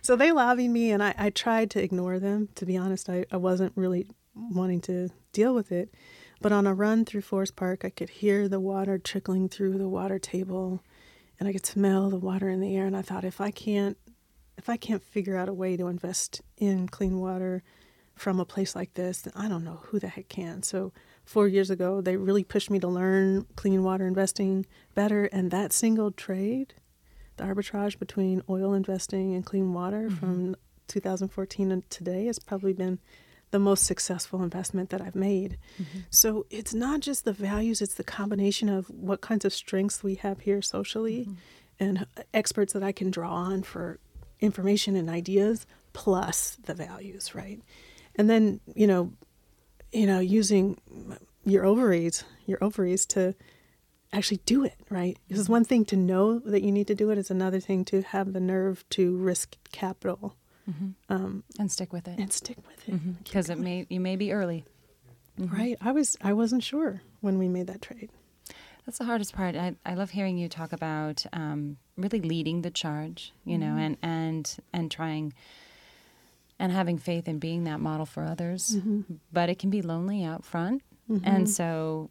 So 0.02 0.16
they 0.16 0.32
lobbied 0.32 0.72
me, 0.72 0.90
and 0.90 1.04
I, 1.04 1.14
I 1.16 1.30
tried 1.30 1.70
to 1.72 1.84
ignore 1.84 2.18
them. 2.18 2.50
To 2.56 2.66
be 2.66 2.78
honest, 2.78 3.08
I, 3.08 3.26
I 3.32 3.38
wasn't 3.38 3.72
really 3.76 4.08
wanting 4.36 4.82
to 4.82 5.10
deal 5.32 5.54
with 5.54 5.72
it. 5.72 5.94
But 6.42 6.52
on 6.52 6.66
a 6.66 6.74
run 6.74 7.06
through 7.06 7.22
Forest 7.22 7.56
Park, 7.56 7.86
I 7.86 7.90
could 7.90 8.10
hear 8.10 8.48
the 8.48 8.60
water 8.60 8.98
trickling 8.98 9.48
through 9.50 9.78
the 9.78 9.90
water 9.90 10.18
table, 10.18 10.82
and 11.40 11.48
I 11.48 11.54
could 11.54 11.66
smell 11.66 12.10
the 12.10 12.18
water 12.18 12.50
in 12.50 12.60
the 12.60 12.76
air. 12.76 12.86
And 12.86 12.98
I 12.98 13.02
thought, 13.02 13.24
if 13.24 13.40
I 13.40 13.52
can't, 13.52 13.98
if 14.58 14.70
I 14.70 14.78
can't 14.78 15.04
figure 15.04 15.38
out 15.38 15.50
a 15.50 15.54
way 15.54 15.78
to 15.78 15.88
invest 15.88 16.42
in 16.58 16.88
clean 16.88 17.20
water, 17.20 17.64
from 18.22 18.40
a 18.40 18.46
place 18.46 18.76
like 18.76 18.94
this, 18.94 19.22
then 19.22 19.34
I 19.36 19.48
don't 19.48 19.64
know 19.64 19.80
who 19.86 20.00
the 20.00 20.08
heck 20.08 20.30
can. 20.30 20.62
So, 20.64 20.94
four 21.26 21.48
years 21.48 21.70
ago, 21.70 22.02
they 22.02 22.18
really 22.18 22.44
pushed 22.44 22.70
me 22.70 22.80
to 22.80 22.88
learn 22.88 23.48
clean 23.56 23.84
water 23.84 24.06
investing 24.06 24.66
better. 24.94 25.26
And 25.26 25.50
that 25.52 25.74
single 25.74 26.12
trade, 26.12 26.76
the 27.38 27.46
arbitrage 27.46 27.98
between 27.98 28.44
oil 28.48 28.74
investing 28.74 29.34
and 29.34 29.46
clean 29.46 29.74
water 29.74 30.10
mm-hmm. 30.10 30.16
from 30.16 30.56
2014 30.88 31.70
to 31.70 31.82
today, 31.90 32.26
has 32.26 32.38
probably 32.38 32.74
been 32.74 33.00
the 33.52 33.60
most 33.60 33.86
successful 33.86 34.42
investment 34.44 34.90
that 34.90 35.02
I've 35.02 35.16
made. 35.16 35.58
Mm-hmm. 35.82 36.00
So, 36.10 36.46
it's 36.50 36.74
not 36.74 37.02
just 37.02 37.26
the 37.26 37.34
values, 37.34 37.82
it's 37.82 37.96
the 37.96 38.04
combination 38.04 38.70
of 38.70 38.90
what 38.90 39.22
kinds 39.22 39.46
of 39.46 39.54
strengths 39.54 40.04
we 40.04 40.16
have 40.16 40.42
here 40.42 40.62
socially. 40.62 41.22
Mm-hmm. 41.22 41.34
and 41.80 42.06
experts 42.34 42.74
that 42.74 42.84
I 42.84 42.92
can 42.92 43.10
draw 43.10 43.34
on 43.34 43.64
for 43.64 44.00
information 44.40 44.96
and 44.96 45.10
ideas 45.10 45.66
plus 45.94 46.58
the 46.64 46.74
values, 46.74 47.34
right? 47.36 47.60
And 48.16 48.30
then, 48.30 48.60
you 48.76 48.88
know, 48.88 49.14
you 49.92 50.06
know, 50.08 50.20
using 50.20 50.78
your 51.46 51.66
ovaries, 51.66 52.24
your 52.46 52.64
ovaries 52.64 53.06
to 53.08 53.36
actually 54.14 54.42
do 54.46 54.64
it, 54.64 54.76
right? 54.90 55.18
This 55.30 55.40
is 55.40 55.50
one 55.50 55.64
thing 55.64 55.86
to 55.86 55.96
know 55.96 56.40
that 56.40 56.64
you 56.64 56.72
need 56.72 56.88
to 56.88 56.96
do 56.96 57.10
it. 57.12 57.18
It's 57.18 57.32
another 57.32 57.60
thing 57.60 57.86
to 57.86 58.02
have 58.02 58.34
the 58.34 58.40
nerve 58.40 58.84
to 58.92 59.16
risk 59.18 59.58
capital 59.72 60.36
Mm-hmm. 60.70 61.14
um, 61.14 61.44
and 61.60 61.72
stick 61.72 61.92
with 61.92 62.08
it. 62.08 62.20
and 62.20 62.32
stick 62.32 62.58
with 62.68 62.88
it. 62.88 62.96
Mm-hmm. 62.96 63.12
Because 63.24 63.50
it 63.50 63.58
may 63.58 63.86
you 63.90 64.00
may 64.00 64.16
be 64.16 64.32
early. 64.32 64.66
Mm-hmm. 65.40 65.56
Right. 65.56 65.78
I 65.82 65.92
was 65.92 66.18
I 66.22 66.34
wasn't 66.34 66.64
sure 66.64 67.02
when 67.22 67.38
we 67.38 67.48
made 67.48 67.68
that 67.68 67.82
trade. 67.82 68.10
That's 68.86 68.98
the 68.98 69.06
hardest 69.06 69.34
part. 69.34 69.56
I, 69.56 69.76
I 69.86 69.94
love 69.94 70.10
hearing 70.10 70.38
you 70.38 70.50
talk 70.50 70.74
about 70.74 71.24
um, 71.34 71.78
really 71.98 72.20
leading 72.20 72.64
the 72.64 72.72
charge, 72.72 73.32
you 73.46 73.58
know, 73.58 73.78
and 73.78 73.98
and 74.02 74.58
and 74.74 74.90
trying 74.92 75.34
and 76.60 76.72
having 76.72 76.98
faith 76.98 77.28
in 77.28 77.40
being 77.40 77.64
that 77.66 77.80
model 77.80 78.06
for 78.06 78.24
others. 78.24 78.78
But 79.32 79.50
it 79.50 79.60
can 79.60 79.70
be 79.70 79.82
lonely 79.82 80.24
out 80.24 80.44
front, 80.44 80.84
and 81.24 81.50
so 81.50 82.10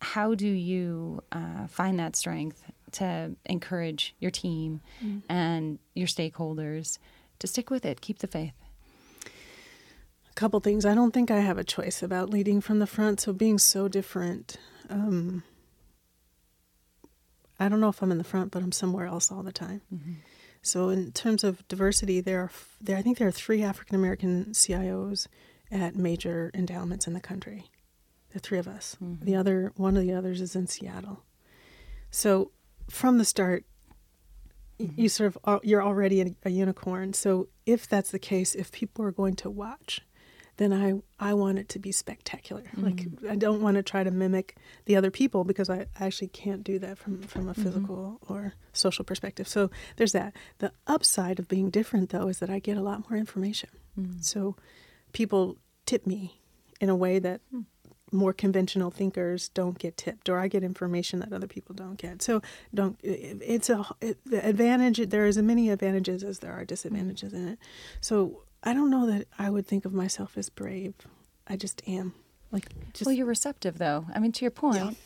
how 0.00 0.34
do 0.34 0.48
you 0.48 1.22
uh, 1.32 1.66
find 1.68 1.98
that 1.98 2.16
strength 2.16 2.64
to 2.92 3.34
encourage 3.46 4.14
your 4.18 4.30
team 4.30 4.80
and 5.28 5.78
your 5.94 6.06
stakeholders 6.08 6.98
to 7.38 7.46
stick 7.46 7.70
with 7.70 7.84
it, 7.84 8.00
keep 8.00 8.18
the 8.18 8.26
faith? 8.26 8.54
A 9.24 10.34
couple 10.34 10.60
things. 10.60 10.84
I 10.84 10.94
don't 10.94 11.12
think 11.12 11.30
I 11.30 11.40
have 11.40 11.58
a 11.58 11.64
choice 11.64 12.02
about 12.02 12.30
leading 12.30 12.60
from 12.60 12.78
the 12.78 12.86
front. 12.86 13.20
So 13.20 13.32
being 13.32 13.58
so 13.58 13.88
different, 13.88 14.56
um, 14.90 15.42
I 17.58 17.68
don't 17.68 17.80
know 17.80 17.88
if 17.88 18.02
I'm 18.02 18.12
in 18.12 18.18
the 18.18 18.24
front, 18.24 18.50
but 18.50 18.62
I'm 18.62 18.72
somewhere 18.72 19.06
else 19.06 19.32
all 19.32 19.42
the 19.42 19.52
time. 19.52 19.80
So 20.62 20.88
in 20.88 21.12
terms 21.12 21.44
of 21.44 21.66
diversity, 21.68 22.20
there 22.20 22.40
are 22.40 22.50
there 22.80 22.96
I 22.96 23.02
think 23.02 23.18
there 23.18 23.28
are 23.28 23.32
three 23.32 23.62
African 23.62 23.94
American 23.94 24.46
CIOs 24.46 25.28
at 25.70 25.94
major 25.94 26.50
endowments 26.54 27.06
in 27.06 27.12
the 27.12 27.20
country. 27.20 27.70
Are 28.34 28.38
three 28.40 28.58
of 28.58 28.68
us. 28.68 28.96
The 29.00 29.36
other 29.36 29.72
one 29.76 29.96
of 29.96 30.02
the 30.02 30.12
others 30.12 30.40
is 30.40 30.56
in 30.56 30.66
Seattle. 30.66 31.22
So 32.10 32.50
from 32.90 33.18
the 33.18 33.24
start, 33.24 33.64
y 34.78 34.90
you 34.96 35.08
sort 35.08 35.34
of 35.34 35.60
you're 35.62 35.82
already 35.82 36.20
a, 36.20 36.34
a 36.44 36.50
unicorn. 36.50 37.12
So 37.12 37.48
if 37.64 37.88
that's 37.88 38.10
the 38.10 38.18
case, 38.18 38.54
if 38.54 38.70
people 38.72 39.04
are 39.04 39.12
going 39.12 39.36
to 39.36 39.50
watch, 39.50 40.00
then 40.56 40.72
I 40.72 40.94
I 41.18 41.34
want 41.34 41.58
it 41.58 41.68
to 41.70 41.78
be 41.78 41.92
spectacular. 41.92 42.62
Mm-hmm. 42.62 42.84
Like 42.84 43.30
I 43.30 43.36
don't 43.36 43.60
want 43.60 43.76
to 43.76 43.82
try 43.82 44.04
to 44.04 44.10
mimic 44.10 44.56
the 44.86 44.96
other 44.96 45.10
people 45.10 45.44
because 45.44 45.68
I 45.70 45.86
actually 45.98 46.28
can't 46.28 46.64
do 46.64 46.78
that 46.78 46.98
from 46.98 47.22
from 47.22 47.48
a 47.48 47.52
mm-hmm. 47.52 47.62
physical 47.62 48.18
or 48.28 48.54
social 48.72 49.04
perspective. 49.04 49.48
So 49.48 49.70
there's 49.96 50.12
that. 50.12 50.34
The 50.58 50.72
upside 50.86 51.38
of 51.38 51.48
being 51.48 51.70
different 51.70 52.10
though 52.10 52.28
is 52.28 52.38
that 52.38 52.50
I 52.50 52.58
get 52.58 52.76
a 52.76 52.82
lot 52.82 53.08
more 53.08 53.18
information. 53.18 53.70
Mm. 53.98 54.24
So 54.24 54.56
people 55.12 55.56
tip 55.84 56.06
me 56.06 56.40
in 56.80 56.88
a 56.88 56.96
way 56.96 57.18
that 57.18 57.40
hmm. 57.50 57.62
More 58.12 58.32
conventional 58.32 58.90
thinkers 58.90 59.48
don't 59.48 59.78
get 59.78 59.96
tipped 59.96 60.28
or 60.28 60.38
i 60.38 60.46
get 60.46 60.62
information 60.62 61.18
that 61.18 61.32
other 61.32 61.48
people 61.48 61.74
don't 61.74 61.96
get. 61.96 62.22
So 62.22 62.40
don't 62.72 62.98
it's 63.02 63.68
a 63.68 63.84
it, 64.00 64.18
the 64.24 64.46
advantage 64.46 64.98
there 65.08 65.26
is 65.26 65.36
as 65.36 65.42
many 65.42 65.70
advantages 65.70 66.22
as 66.22 66.38
there 66.38 66.52
are 66.52 66.64
disadvantages 66.64 67.32
in 67.32 67.48
it. 67.48 67.58
So 68.00 68.42
i 68.62 68.72
don't 68.72 68.90
know 68.90 69.06
that 69.06 69.26
i 69.38 69.50
would 69.50 69.66
think 69.66 69.84
of 69.84 69.92
myself 69.92 70.38
as 70.38 70.48
brave. 70.48 70.94
I 71.46 71.56
just 71.56 71.82
am. 71.86 72.14
Like 72.52 72.68
just 72.92 73.06
well, 73.06 73.14
you're 73.14 73.26
receptive, 73.26 73.78
though. 73.78 74.06
I 74.14 74.18
mean, 74.18 74.32
to 74.32 74.44
your 74.44 74.50
point, 74.50 74.96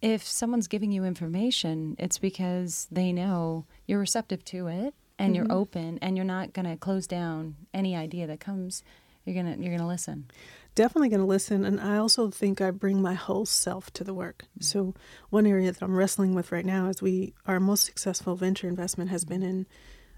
if 0.00 0.26
someone's 0.26 0.68
giving 0.68 0.90
you 0.90 1.04
information, 1.04 1.96
it's 1.98 2.18
because 2.18 2.88
they 2.90 3.12
know 3.12 3.66
you're 3.86 4.00
receptive 4.00 4.44
to 4.46 4.66
it 4.68 4.94
and 5.18 5.36
you're 5.36 5.44
mm-hmm. 5.44 5.52
open 5.52 5.98
and 6.02 6.16
you're 6.16 6.24
not 6.24 6.52
going 6.52 6.66
to 6.66 6.76
close 6.76 7.06
down 7.06 7.56
any 7.72 7.94
idea 7.94 8.26
that 8.26 8.40
comes. 8.40 8.82
You're 9.24 9.36
gonna 9.36 9.56
you're 9.58 9.76
gonna 9.76 9.88
listen. 9.88 10.26
definitely 10.74 11.10
going 11.10 11.20
to 11.20 11.26
listen 11.26 11.64
and 11.64 11.78
i 11.80 11.98
also 11.98 12.30
think 12.30 12.60
i 12.60 12.70
bring 12.70 13.02
my 13.02 13.14
whole 13.14 13.46
self 13.46 13.92
to 13.92 14.04
the 14.04 14.14
work. 14.14 14.44
So 14.60 14.94
one 15.30 15.46
area 15.46 15.70
that 15.70 15.82
i'm 15.82 15.94
wrestling 15.94 16.34
with 16.34 16.50
right 16.50 16.64
now 16.64 16.88
is 16.88 17.02
we 17.02 17.34
our 17.46 17.60
most 17.60 17.84
successful 17.84 18.36
venture 18.36 18.68
investment 18.68 19.10
has 19.10 19.24
been 19.24 19.42
in 19.42 19.66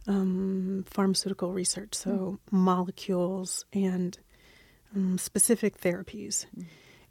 um, 0.07 0.85
pharmaceutical 0.87 1.53
research 1.53 1.95
so 1.95 2.39
molecules 2.51 3.65
and 3.73 4.19
um, 4.95 5.19
specific 5.19 5.81
therapies. 5.81 6.47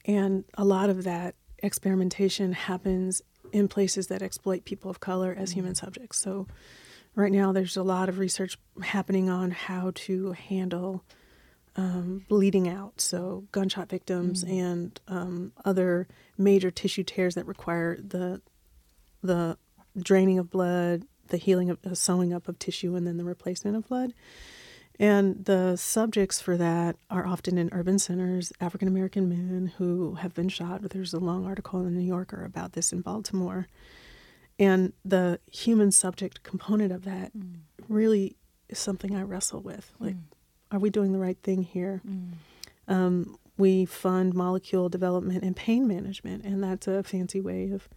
And 0.06 0.44
a 0.58 0.64
lot 0.66 0.90
of 0.90 1.04
that 1.04 1.36
experimentation 1.60 2.54
happens 2.54 3.22
in 3.52 3.68
places 3.68 4.08
that 4.08 4.22
exploit 4.22 4.66
people 4.66 4.90
of 4.90 5.00
color 5.00 5.36
as 5.38 5.52
human 5.52 5.76
subjects. 5.76 6.20
So 6.20 6.48
right 7.16 7.32
now 7.32 7.52
there's 7.52 7.78
a 7.78 7.84
lot 7.84 8.10
of 8.10 8.20
research 8.20 8.58
happening 8.82 9.30
on 9.30 9.52
how 9.52 9.92
to 9.96 10.32
handle 10.34 11.04
um, 11.76 12.26
bleeding 12.30 12.68
out, 12.68 13.02
so 13.02 13.46
gunshot 13.52 13.90
victims 13.90 14.44
and 14.44 15.00
um, 15.08 15.54
other 15.66 16.08
major 16.38 16.70
tissue 16.70 17.04
tears 17.04 17.36
that 17.36 17.48
require 17.48 17.98
the 17.98 18.42
the 19.22 19.58
draining 19.98 20.38
of 20.38 20.50
blood, 20.50 21.06
the 21.30 21.38
healing 21.38 21.70
of 21.70 21.80
uh, 21.86 21.96
sewing 21.96 22.34
up 22.34 22.48
of 22.48 22.60
tissue, 22.60 22.96
and 22.96 23.08
then 23.08 23.18
the 23.18 23.24
replacement 23.24 23.76
of 23.76 23.88
blood. 23.88 24.14
And 25.00 25.46
the 25.46 25.76
subjects 25.76 26.40
for 26.40 26.56
that 26.58 26.98
are 27.10 27.26
often 27.26 27.58
in 27.58 27.70
urban 27.72 27.98
centers, 27.98 28.54
African 28.62 28.88
American 28.88 29.28
men 29.28 29.74
who 29.78 30.16
have 30.16 30.36
been 30.36 30.50
shot. 30.50 30.82
There's 30.84 31.14
a 31.14 31.20
long 31.20 31.46
article 31.46 31.80
in 31.80 31.86
the 31.86 31.92
New 31.92 32.06
Yorker 32.06 32.46
about 32.46 32.74
this 32.74 32.94
in 32.94 33.02
Baltimore. 33.02 33.68
And 34.60 34.94
the 35.04 35.40
human 35.52 35.92
subject 35.92 36.44
component 36.44 36.92
of 36.92 37.06
that 37.06 37.32
really 37.90 38.36
is 38.70 38.78
something 38.78 39.16
I 39.16 39.24
wrestle 39.24 39.62
with. 39.62 39.92
Like, 40.00 40.16
are 40.74 40.80
we 40.80 40.90
doing 40.90 41.14
the 41.14 41.20
right 41.20 41.38
thing 41.42 41.64
here? 41.64 42.02
Um, 42.88 43.38
we 43.58 43.86
fund 43.86 44.34
molecule 44.34 44.90
development 44.90 45.44
and 45.44 45.56
pain 45.56 45.88
management, 45.88 46.44
and 46.44 46.62
that's 46.64 46.88
a 46.88 47.04
fancy 47.04 47.40
way 47.40 47.70
of 47.72 47.88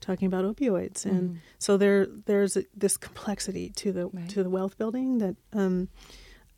talking 0.00 0.26
about 0.26 0.44
opioids. 0.44 1.06
And 1.06 1.40
so 1.58 1.76
there, 1.78 2.06
there's 2.26 2.56
a, 2.56 2.64
this 2.76 2.96
complexity 2.98 3.70
to 3.76 3.92
the 3.92 4.08
Right. 4.08 4.28
to 4.30 4.42
the 4.42 4.50
wealth 4.50 4.76
building 4.76 5.18
that, 5.18 5.36
um, 5.54 5.88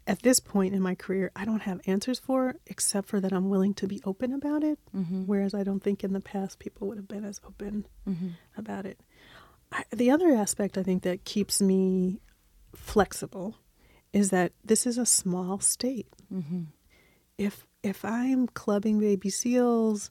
at 0.08 0.22
this 0.22 0.40
point 0.40 0.75
in 0.75 0.80
my 0.80 0.94
career, 0.94 1.30
I 1.37 1.44
don't 1.44 1.60
have 1.62 1.80
answers 1.87 2.18
for, 2.18 2.56
except 2.66 3.08
for 3.08 3.20
that 3.20 3.30
I'm 3.32 3.50
willing 3.50 3.75
to 3.75 3.87
be 3.87 4.00
open 4.04 4.32
about 4.32 4.64
it. 4.64 4.78
Whereas 5.26 5.52
I 5.54 5.62
don't 5.62 5.82
think 5.84 6.02
in 6.02 6.14
the 6.14 6.20
past 6.20 6.58
people 6.58 6.88
would 6.88 6.96
have 6.96 7.06
been 7.06 7.25
as 7.26 7.40
open 7.46 7.87
about 8.56 8.87
it. 8.87 8.98
I, 9.70 9.84
the 9.94 10.10
other 10.10 10.30
aspect 10.32 10.78
I 10.78 10.82
think 10.82 11.02
that 11.02 11.25
keeps 11.26 11.60
me 11.60 12.20
flexible 12.75 13.56
is 14.12 14.30
that 14.30 14.52
this 14.64 14.86
is 14.86 14.98
a 14.98 15.06
small 15.06 15.60
state. 15.60 16.08
Mm-hmm. 16.32 16.64
If 17.36 17.66
if 17.82 18.04
I'm 18.04 18.48
clubbing 18.48 18.98
baby 18.98 19.30
seals 19.30 20.10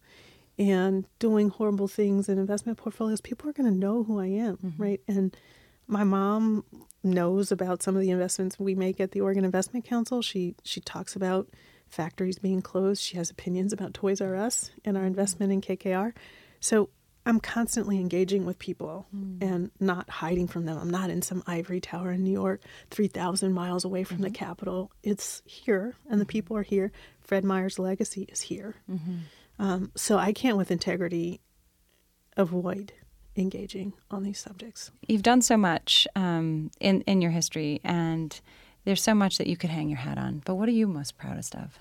and 0.58 1.06
doing 1.20 1.50
horrible 1.50 1.88
things 1.88 2.30
in 2.30 2.38
investment 2.38 2.77
portfolios, 2.77 3.22
people 3.22 3.50
are 3.50 3.54
going 3.54 3.72
to 3.72 3.77
know 3.77 4.04
who 4.04 4.20
I 4.20 4.27
am, 4.27 4.58
mm-hmm. 4.58 4.82
right? 4.82 5.01
And 5.08 5.36
my 5.88 6.04
mom 6.04 6.63
knows 7.04 7.51
about 7.51 7.84
some 7.84 7.96
of 7.96 8.01
the 8.01 8.12
investments 8.12 8.60
we 8.60 8.75
make 8.75 9.00
at 9.00 9.12
the 9.12 9.22
Oregon 9.22 9.46
Investment 9.46 9.86
Council. 9.86 10.22
She 10.22 10.56
she 10.63 10.82
talks 10.82 11.16
about 11.16 11.50
factories 11.89 12.39
being 12.39 12.62
closed. 12.62 13.01
She 13.01 13.18
has 13.18 13.30
opinions 13.30 13.74
about 13.74 13.94
Toys 13.94 14.22
R 14.22 14.36
Us 14.36 14.72
and 14.84 14.98
our 14.98 15.01
mm-hmm. 15.01 15.08
investment 15.08 15.51
in 15.51 15.62
KKR. 15.62 16.13
So 16.60 16.89
I'm 17.28 17.42
constantly 17.42 18.00
engaging 18.00 18.46
with 18.46 18.58
people 18.58 19.06
and 19.42 19.70
not 19.82 20.10
hiding 20.10 20.48
from 20.48 20.66
them. 20.66 20.78
I'm 20.78 20.90
not 20.90 21.10
in 21.10 21.22
some 21.22 21.44
ivory 21.46 21.82
tower 21.82 22.12
in 22.12 22.24
New 22.24 22.32
York, 22.32 22.62
3,000 22.92 23.52
miles 23.52 23.84
away 23.84 24.06
from 24.06 24.22
the 24.22 24.30
Capitol. 24.30 24.92
It's 25.04 25.42
here, 25.46 25.96
and 26.10 26.22
the 26.22 26.26
people 26.26 26.56
are 26.56 26.64
here. 26.64 26.92
Fred 27.20 27.44
Meyer's 27.44 27.78
legacy 27.78 28.24
is 28.32 28.40
here. 28.42 28.76
Um, 29.60 29.92
so 29.96 30.18
I 30.18 30.32
can't, 30.32 30.56
with 30.56 30.72
integrity, 30.72 31.42
avoid 32.38 32.94
engaging 33.36 33.94
on 34.10 34.24
these 34.24 34.40
subjects. 34.40 34.92
You've 35.08 35.24
done 35.24 35.42
so 35.42 35.58
much 35.58 36.08
um, 36.16 36.72
in 36.80 37.02
in 37.02 37.22
your 37.22 37.32
history, 37.32 37.82
and 37.84 38.40
there's 38.86 39.02
so 39.02 39.14
much 39.14 39.38
that 39.38 39.48
you 39.48 39.58
could 39.58 39.70
hang 39.70 39.90
your 39.90 39.98
hat 40.00 40.18
on. 40.18 40.42
But 40.46 40.56
what 40.56 40.70
are 40.70 40.74
you 40.74 40.88
most 40.88 41.18
proudest 41.18 41.56
of? 41.56 41.78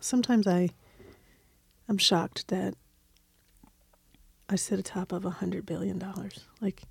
Sometimes 0.00 0.46
I, 0.46 0.70
I'm 1.88 1.98
shocked 1.98 2.48
that 2.48 2.74
I 4.48 4.56
sit 4.56 4.78
atop 4.78 5.12
of 5.12 5.24
a 5.24 5.30
hundred 5.30 5.66
billion 5.66 5.98
dollars. 5.98 6.40
Like, 6.60 6.82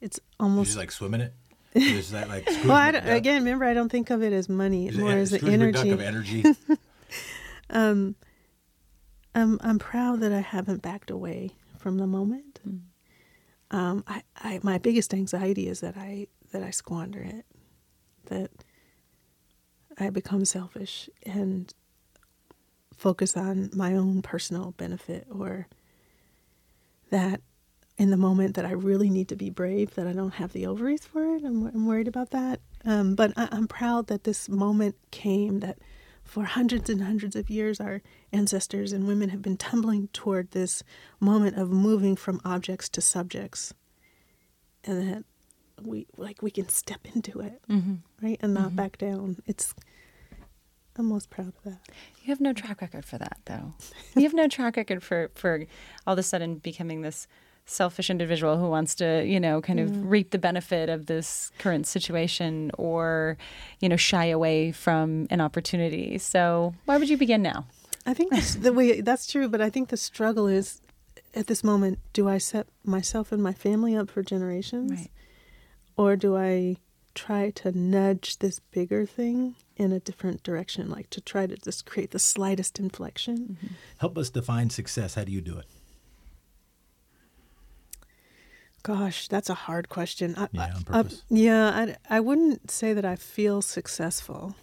it's 0.00 0.20
almost 0.38 0.68
just 0.68 0.78
like 0.78 0.90
swimming 0.92 1.20
it. 1.20 1.34
Is 1.74 2.10
that 2.12 2.28
like 2.28 2.46
Well, 2.64 2.72
I 2.72 2.90
don't, 2.92 3.06
again, 3.08 3.42
remember, 3.44 3.64
I 3.64 3.74
don't 3.74 3.90
think 3.90 4.10
of 4.10 4.22
it 4.22 4.32
as 4.32 4.48
money, 4.48 4.88
Is 4.88 4.96
more 4.96 5.10
en- 5.12 5.18
as 5.18 5.30
the 5.30 5.38
Scrooge 5.38 5.52
McDuck 5.60 5.76
energy. 5.76 5.90
of 5.90 6.00
energy. 6.00 6.44
I'm 7.70 8.14
I'm 9.34 9.78
proud 9.78 10.20
that 10.20 10.32
I 10.32 10.40
haven't 10.40 10.82
backed 10.82 11.10
away 11.10 11.50
from 11.78 11.98
the 11.98 12.06
moment. 12.06 12.60
Um, 13.70 14.04
I, 14.06 14.22
I 14.36 14.60
my 14.62 14.78
biggest 14.78 15.12
anxiety 15.12 15.68
is 15.68 15.80
that 15.80 15.96
I 15.96 16.28
that 16.52 16.62
I 16.62 16.70
squander 16.70 17.20
it, 17.22 17.44
that 18.26 18.50
I 19.98 20.10
become 20.10 20.44
selfish 20.44 21.10
and 21.24 21.72
focus 22.96 23.36
on 23.36 23.70
my 23.74 23.94
own 23.94 24.22
personal 24.22 24.72
benefit 24.72 25.26
or 25.30 25.68
that 27.10 27.40
in 27.98 28.10
the 28.10 28.16
moment 28.16 28.56
that 28.56 28.66
I 28.66 28.72
really 28.72 29.08
need 29.08 29.28
to 29.28 29.36
be 29.36 29.48
brave, 29.48 29.94
that 29.94 30.06
I 30.06 30.12
don't 30.12 30.34
have 30.34 30.52
the 30.52 30.66
ovaries 30.66 31.06
for 31.06 31.24
it. 31.34 31.44
I'm, 31.44 31.66
I'm 31.66 31.86
worried 31.86 32.08
about 32.08 32.30
that. 32.30 32.60
Um, 32.84 33.14
but 33.14 33.32
I, 33.36 33.48
I'm 33.52 33.66
proud 33.68 34.08
that 34.08 34.24
this 34.24 34.48
moment 34.48 34.96
came 35.10 35.60
that 35.60 35.78
for 36.24 36.44
hundreds 36.44 36.90
and 36.90 37.02
hundreds 37.02 37.36
of 37.36 37.48
years, 37.48 37.80
our 37.80 38.02
ancestors 38.32 38.92
and 38.92 39.06
women 39.06 39.30
have 39.30 39.40
been 39.40 39.56
tumbling 39.56 40.08
toward 40.12 40.50
this 40.50 40.82
moment 41.20 41.56
of 41.56 41.70
moving 41.70 42.16
from 42.16 42.40
objects 42.44 42.88
to 42.90 43.00
subjects. 43.00 43.72
And 44.84 45.08
that 45.14 45.24
we 45.82 46.06
like 46.16 46.42
we 46.42 46.50
can 46.50 46.68
step 46.68 47.00
into 47.14 47.40
it, 47.40 47.60
Mm-hmm. 47.68 47.94
right? 48.22 48.38
And 48.40 48.54
not 48.54 48.76
back 48.76 48.98
down. 48.98 49.36
It's 49.46 49.74
I'm 50.98 51.06
most 51.06 51.30
proud 51.30 51.48
of 51.48 51.62
that. 51.64 51.80
You 52.22 52.28
have 52.28 52.40
no 52.40 52.52
track 52.52 52.80
record 52.80 53.04
for 53.04 53.18
that, 53.18 53.38
though. 53.46 53.74
You 54.14 54.22
have 54.22 54.34
no 54.34 54.48
track 54.56 54.76
record 54.76 55.02
for 55.02 55.30
for 55.34 55.64
all 56.06 56.14
of 56.14 56.18
a 56.18 56.22
sudden 56.22 56.56
becoming 56.56 57.02
this 57.02 57.26
selfish 57.66 58.10
individual 58.10 58.58
who 58.58 58.68
wants 58.68 58.94
to, 58.94 59.24
you 59.26 59.40
know, 59.40 59.60
kind 59.60 59.80
of 59.80 60.08
reap 60.08 60.30
the 60.30 60.38
benefit 60.38 60.88
of 60.88 61.06
this 61.06 61.50
current 61.58 61.86
situation 61.86 62.70
or, 62.78 63.36
you 63.80 63.88
know, 63.88 63.96
shy 63.96 64.26
away 64.26 64.70
from 64.70 65.26
an 65.30 65.40
opportunity. 65.40 66.16
So 66.18 66.74
why 66.84 66.96
would 66.96 67.08
you 67.08 67.16
begin 67.16 67.42
now? 67.42 67.66
I 68.06 68.14
think 68.14 68.30
that's 68.30 68.54
the 68.54 68.72
way 68.72 69.00
that's 69.00 69.26
true, 69.26 69.48
but 69.48 69.60
I 69.60 69.68
think 69.68 69.88
the 69.88 69.96
struggle 69.96 70.46
is 70.46 70.80
at 71.34 71.48
this 71.48 71.64
moment, 71.64 71.98
do 72.12 72.28
I 72.28 72.38
set 72.38 72.68
myself 72.84 73.32
and 73.32 73.42
my 73.42 73.52
family 73.52 73.96
up 73.96 74.10
for 74.10 74.22
generations? 74.22 74.92
Right. 74.92 75.10
Or 75.96 76.14
do 76.14 76.36
I 76.36 76.76
try 77.14 77.50
to 77.50 77.76
nudge 77.76 78.38
this 78.38 78.60
bigger 78.60 79.04
thing 79.06 79.56
in 79.76 79.92
a 79.92 80.00
different 80.00 80.42
direction, 80.42 80.88
like 80.90 81.10
to 81.10 81.20
try 81.20 81.46
to 81.46 81.56
just 81.56 81.84
create 81.86 82.10
the 82.10 82.18
slightest 82.18 82.78
inflection? 82.78 83.58
Mm-hmm. 83.62 83.74
Help 83.98 84.16
us 84.18 84.30
define 84.30 84.70
success. 84.70 85.14
How 85.14 85.24
do 85.24 85.32
you 85.32 85.40
do 85.40 85.58
it? 85.58 85.66
Gosh, 88.82 89.26
that's 89.28 89.50
a 89.50 89.54
hard 89.54 89.88
question. 89.88 90.34
I, 90.36 90.48
Yeah, 90.52 90.60
I- 90.62 90.70
on 90.70 90.84
I- 90.88 91.02
purpose. 91.02 91.22
yeah, 91.28 91.68
I, 92.10 92.16
I 92.16 92.20
wouldn't 92.20 92.70
say 92.70 92.92
that 92.92 93.04
I 93.04 93.16
feel 93.16 93.60
successful. 93.62 94.54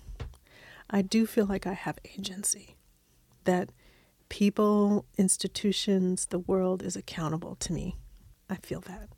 I 0.89 1.01
do 1.01 1.25
feel 1.25 1.45
like 1.45 1.67
I 1.67 1.73
have 1.73 1.97
agency, 2.17 2.75
that 3.45 3.69
people, 4.29 5.05
institutions, 5.17 6.27
the 6.27 6.39
world 6.39 6.81
is 6.83 6.95
accountable 6.95 7.55
to 7.55 7.73
me. 7.73 7.97
I 8.49 8.55
feel 8.57 8.81
that, 8.81 9.09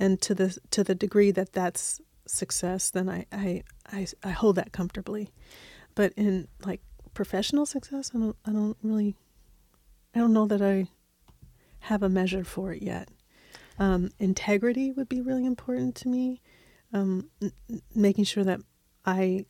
and 0.00 0.20
to 0.22 0.34
the 0.34 0.56
to 0.70 0.82
the 0.82 0.94
degree 0.94 1.30
that 1.32 1.52
that's 1.52 2.00
success, 2.26 2.90
then 2.90 3.08
I 3.08 3.26
I, 3.32 3.62
I, 3.92 4.06
I 4.22 4.30
hold 4.30 4.56
that 4.56 4.72
comfortably. 4.72 5.30
But 5.94 6.12
in 6.16 6.48
like 6.64 6.80
professional 7.14 7.66
success, 7.66 8.12
I 8.14 8.18
don't 8.18 8.36
I 8.46 8.52
don't 8.52 8.76
really 8.82 9.16
I 10.14 10.18
don't 10.18 10.32
know 10.32 10.46
that 10.46 10.62
I 10.62 10.88
have 11.80 12.02
a 12.02 12.08
measure 12.08 12.44
for 12.44 12.72
it 12.72 12.82
yet. 12.82 13.08
Um, 13.78 14.10
integrity 14.18 14.92
would 14.92 15.08
be 15.08 15.20
really 15.20 15.44
important 15.44 15.94
to 15.96 16.08
me. 16.08 16.40
Um, 16.92 17.30
n- 17.42 17.52
making 17.94 18.24
sure 18.24 18.44
that 18.44 18.60
I 19.04 19.44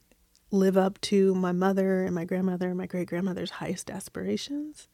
live 0.50 0.76
up 0.76 1.00
to 1.02 1.34
my 1.34 1.52
mother 1.52 2.02
and 2.02 2.14
my 2.14 2.24
grandmother 2.24 2.68
and 2.68 2.78
my 2.78 2.86
great 2.86 3.08
grandmother's 3.08 3.50
highest 3.50 3.90
aspirations. 3.90 4.88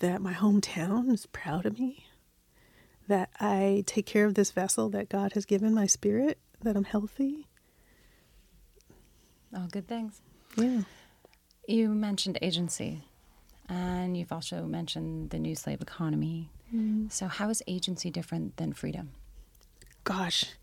That 0.00 0.20
my 0.20 0.34
hometown 0.34 1.10
is 1.10 1.26
proud 1.26 1.64
of 1.64 1.78
me. 1.78 2.06
That 3.08 3.30
I 3.40 3.84
take 3.86 4.04
care 4.04 4.26
of 4.26 4.34
this 4.34 4.50
vessel 4.50 4.90
that 4.90 5.08
God 5.08 5.32
has 5.32 5.46
given 5.46 5.72
my 5.72 5.86
spirit. 5.86 6.38
That 6.66 6.74
I'm 6.74 6.82
healthy. 6.82 7.46
All 9.56 9.68
good 9.70 9.86
things. 9.86 10.20
Yeah. 10.56 10.80
You 11.68 11.90
mentioned 11.90 12.40
agency, 12.42 13.04
and 13.68 14.16
you've 14.16 14.32
also 14.32 14.64
mentioned 14.64 15.30
the 15.30 15.38
new 15.38 15.54
slave 15.54 15.80
economy. 15.80 16.50
Mm-hmm. 16.74 17.06
So, 17.08 17.28
how 17.28 17.50
is 17.50 17.62
agency 17.68 18.10
different 18.10 18.56
than 18.56 18.72
freedom? 18.72 19.12
Gosh, 20.02 20.56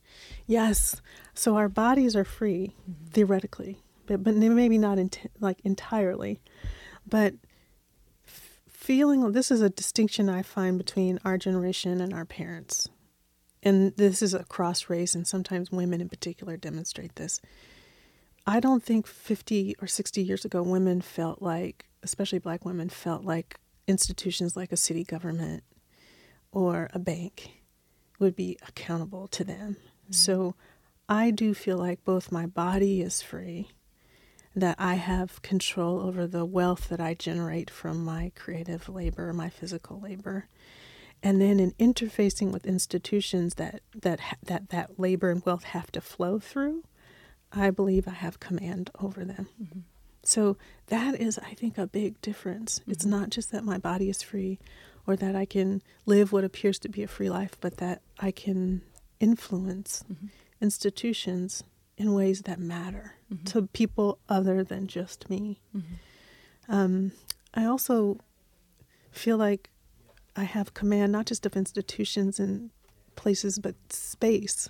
yes. 0.45 1.01
So 1.35 1.55
our 1.55 1.69
bodies 1.69 2.17
are 2.17 2.25
free 2.25 2.75
mm-hmm. 2.81 3.11
theoretically, 3.11 3.77
but 4.05 4.25
but 4.25 4.35
maybe 4.35 4.77
not 4.77 4.99
ent- 4.99 5.31
like 5.39 5.61
entirely. 5.63 6.41
But 7.07 7.35
f- 8.27 8.59
feeling 8.67 9.31
this 9.31 9.51
is 9.51 9.61
a 9.61 9.69
distinction 9.69 10.27
I 10.27 10.41
find 10.41 10.77
between 10.77 11.21
our 11.23 11.37
generation 11.37 12.01
and 12.01 12.13
our 12.13 12.25
parents, 12.25 12.89
and 13.63 13.95
this 13.95 14.21
is 14.21 14.33
across 14.33 14.89
race, 14.89 15.15
and 15.15 15.27
sometimes 15.27 15.71
women 15.71 16.01
in 16.01 16.09
particular 16.09 16.57
demonstrate 16.57 17.15
this. 17.15 17.41
I 18.45 18.59
don't 18.59 18.83
think 18.83 19.07
50 19.07 19.75
or 19.81 19.87
60 19.87 20.21
years 20.21 20.43
ago 20.43 20.61
women 20.61 21.01
felt 21.01 21.41
like, 21.41 21.85
especially 22.03 22.39
black 22.39 22.65
women, 22.65 22.89
felt 22.89 23.23
like 23.23 23.59
institutions 23.87 24.55
like 24.55 24.71
a 24.71 24.77
city 24.77 25.03
government 25.03 25.63
or 26.51 26.89
a 26.93 26.99
bank 26.99 27.63
would 28.19 28.35
be 28.35 28.57
accountable 28.67 29.27
to 29.29 29.43
them. 29.43 29.77
Mm-hmm. 29.77 30.13
So 30.13 30.55
I 31.07 31.31
do 31.31 31.53
feel 31.53 31.77
like 31.77 32.03
both 32.03 32.31
my 32.31 32.45
body 32.45 33.01
is 33.01 33.21
free, 33.21 33.69
that 34.55 34.75
I 34.77 34.95
have 34.95 35.41
control 35.41 35.99
over 35.99 36.27
the 36.27 36.45
wealth 36.45 36.89
that 36.89 37.01
I 37.01 37.13
generate 37.13 37.69
from 37.69 38.03
my 38.03 38.31
creative 38.35 38.87
labor, 38.87 39.33
my 39.33 39.49
physical 39.49 39.99
labor. 39.99 40.47
And 41.23 41.41
then 41.41 41.59
in 41.59 41.71
interfacing 41.79 42.51
with 42.51 42.67
institutions 42.67 43.55
that 43.55 43.81
that 43.95 44.19
that 44.43 44.69
that 44.69 44.99
labor 44.99 45.31
and 45.31 45.43
wealth 45.45 45.63
have 45.63 45.91
to 45.93 46.01
flow 46.01 46.37
through, 46.37 46.83
I 47.51 47.71
believe 47.71 48.07
I 48.07 48.11
have 48.11 48.39
command 48.41 48.91
over 48.99 49.23
them. 49.23 49.47
Mm-hmm. 49.61 49.79
So 50.23 50.57
that 50.87 51.19
is, 51.19 51.39
I 51.39 51.53
think, 51.53 51.77
a 51.77 51.87
big 51.87 52.21
difference. 52.21 52.81
It's 52.87 53.05
mm-hmm. 53.05 53.19
not 53.19 53.29
just 53.29 53.51
that 53.51 53.63
my 53.63 53.77
body 53.77 54.09
is 54.09 54.21
free 54.21 54.59
or 55.07 55.15
that 55.15 55.35
I 55.35 55.45
can 55.45 55.81
live 56.05 56.31
what 56.31 56.43
appears 56.43 56.77
to 56.79 56.89
be 56.89 57.03
a 57.03 57.07
free 57.07 57.29
life, 57.29 57.57
but 57.59 57.77
that 57.77 58.01
I 58.19 58.31
can 58.31 58.81
influence 59.19 60.03
mm-hmm. 60.11 60.27
institutions 60.61 61.63
in 61.97 62.13
ways 62.13 62.43
that 62.43 62.59
matter 62.59 63.15
to 63.45 63.63
people 63.73 64.19
other 64.29 64.63
than 64.63 64.87
just 64.87 65.29
me. 65.29 65.59
Um, 66.69 67.11
I 67.53 67.65
also 67.65 68.17
feel 69.11 69.37
like 69.37 69.69
I 70.35 70.43
have 70.43 70.73
command 70.73 71.11
not 71.11 71.25
just 71.25 71.45
of 71.45 71.55
institutions 71.55 72.39
and 72.39 72.71
places, 73.15 73.59
but 73.59 73.75
space. 73.89 74.69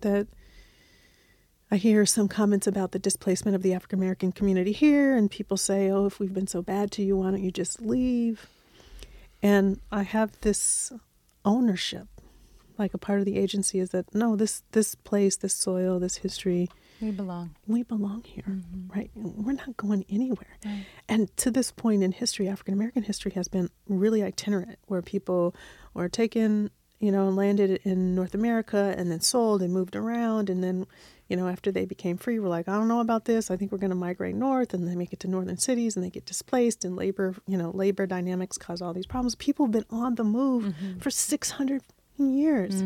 That 0.00 0.26
I 1.70 1.76
hear 1.76 2.06
some 2.06 2.28
comments 2.28 2.66
about 2.66 2.92
the 2.92 2.98
displacement 2.98 3.54
of 3.54 3.62
the 3.62 3.74
African 3.74 3.98
American 3.98 4.32
community 4.32 4.72
here, 4.72 5.16
and 5.16 5.30
people 5.30 5.56
say, 5.56 5.90
oh, 5.90 6.06
if 6.06 6.18
we've 6.18 6.34
been 6.34 6.46
so 6.46 6.62
bad 6.62 6.90
to 6.92 7.02
you, 7.02 7.16
why 7.16 7.30
don't 7.30 7.42
you 7.42 7.52
just 7.52 7.80
leave? 7.80 8.48
And 9.42 9.80
I 9.92 10.02
have 10.02 10.40
this 10.40 10.92
ownership, 11.44 12.08
like 12.80 12.94
a 12.94 12.98
part 12.98 13.20
of 13.20 13.26
the 13.26 13.38
agency 13.38 13.78
is 13.78 13.90
that 13.90 14.12
no, 14.12 14.34
this 14.34 14.64
this 14.72 14.96
place, 14.96 15.36
this 15.36 15.54
soil, 15.54 16.00
this 16.00 16.16
history, 16.16 16.68
We 17.00 17.12
belong. 17.12 17.54
we 17.68 17.82
belong 17.84 18.24
here, 18.24 18.44
mm-hmm. 18.48 18.92
right? 18.92 19.10
We're 19.14 19.52
not 19.52 19.76
going 19.76 20.04
anywhere. 20.08 20.58
And 21.08 21.34
to 21.36 21.50
this 21.50 21.70
point 21.70 22.02
in 22.02 22.12
history, 22.12 22.48
African 22.48 22.74
American 22.74 23.04
history 23.04 23.32
has 23.32 23.46
been 23.46 23.70
really 23.86 24.22
itinerant, 24.22 24.78
where 24.86 25.02
people 25.02 25.54
were 25.94 26.08
taken, 26.08 26.70
you 26.98 27.12
know, 27.12 27.28
landed 27.28 27.80
in 27.84 28.14
North 28.14 28.34
America 28.34 28.94
and 28.96 29.10
then 29.10 29.20
sold 29.20 29.62
and 29.62 29.72
moved 29.72 29.94
around. 29.94 30.50
And 30.50 30.62
then, 30.62 30.86
you 31.28 31.36
know, 31.36 31.48
after 31.48 31.72
they 31.72 31.84
became 31.84 32.16
free, 32.16 32.38
we're 32.38 32.48
like, 32.48 32.68
I 32.68 32.74
don't 32.76 32.88
know 32.88 33.00
about 33.00 33.24
this. 33.24 33.50
I 33.50 33.56
think 33.56 33.72
we're 33.72 33.78
going 33.78 33.90
to 33.90 33.96
migrate 33.96 34.34
north. 34.34 34.74
And 34.74 34.86
they 34.88 34.96
make 34.96 35.12
it 35.12 35.20
to 35.20 35.28
northern 35.28 35.58
cities 35.58 35.96
and 35.96 36.04
they 36.04 36.10
get 36.10 36.26
displaced. 36.26 36.84
And 36.84 36.96
labor, 36.96 37.34
you 37.46 37.56
know, 37.56 37.70
labor 37.70 38.06
dynamics 38.06 38.58
cause 38.58 38.82
all 38.82 38.92
these 38.92 39.06
problems. 39.06 39.34
People 39.34 39.66
have 39.66 39.72
been 39.72 39.86
on 39.90 40.16
the 40.16 40.24
move 40.24 40.64
mm-hmm. 40.64 40.98
for 40.98 41.10
600 41.10 41.82
years. 42.28 42.82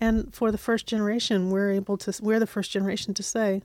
And 0.00 0.34
for 0.34 0.50
the 0.50 0.58
first 0.58 0.86
generation, 0.86 1.50
we're 1.50 1.70
able 1.70 1.96
to, 1.98 2.12
we're 2.22 2.40
the 2.40 2.46
first 2.46 2.70
generation 2.72 3.14
to 3.14 3.22
say, 3.22 3.62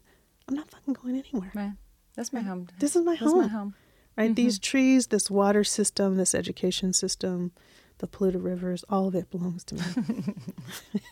I'm 0.48 0.56
not 0.56 0.69
fucking 0.69 0.93
going 0.93 1.15
anywhere. 1.17 1.52
Right. 1.56 1.72
That's 2.15 2.32
my 2.34 2.41
home. 2.41 2.67
This 2.80 2.95
is 2.95 3.04
my 3.04 3.13
This 3.13 3.22
is 3.22 3.32
home. 3.32 3.41
my 3.41 3.48
home. 3.48 3.74
Right? 4.17 4.36
These 4.36 4.60
trees, 4.60 5.08
this 5.08 5.32
water 5.32 5.63
system, 5.63 6.17
this 6.17 6.36
education 6.36 6.91
system, 6.93 7.52
the 8.00 8.08
polluted 8.08 8.41
rivers, 8.41 8.84
all 8.89 9.08
of 9.08 9.15
it 9.15 9.30
belongs 9.32 9.63
to 9.65 9.76
me. 9.76 9.82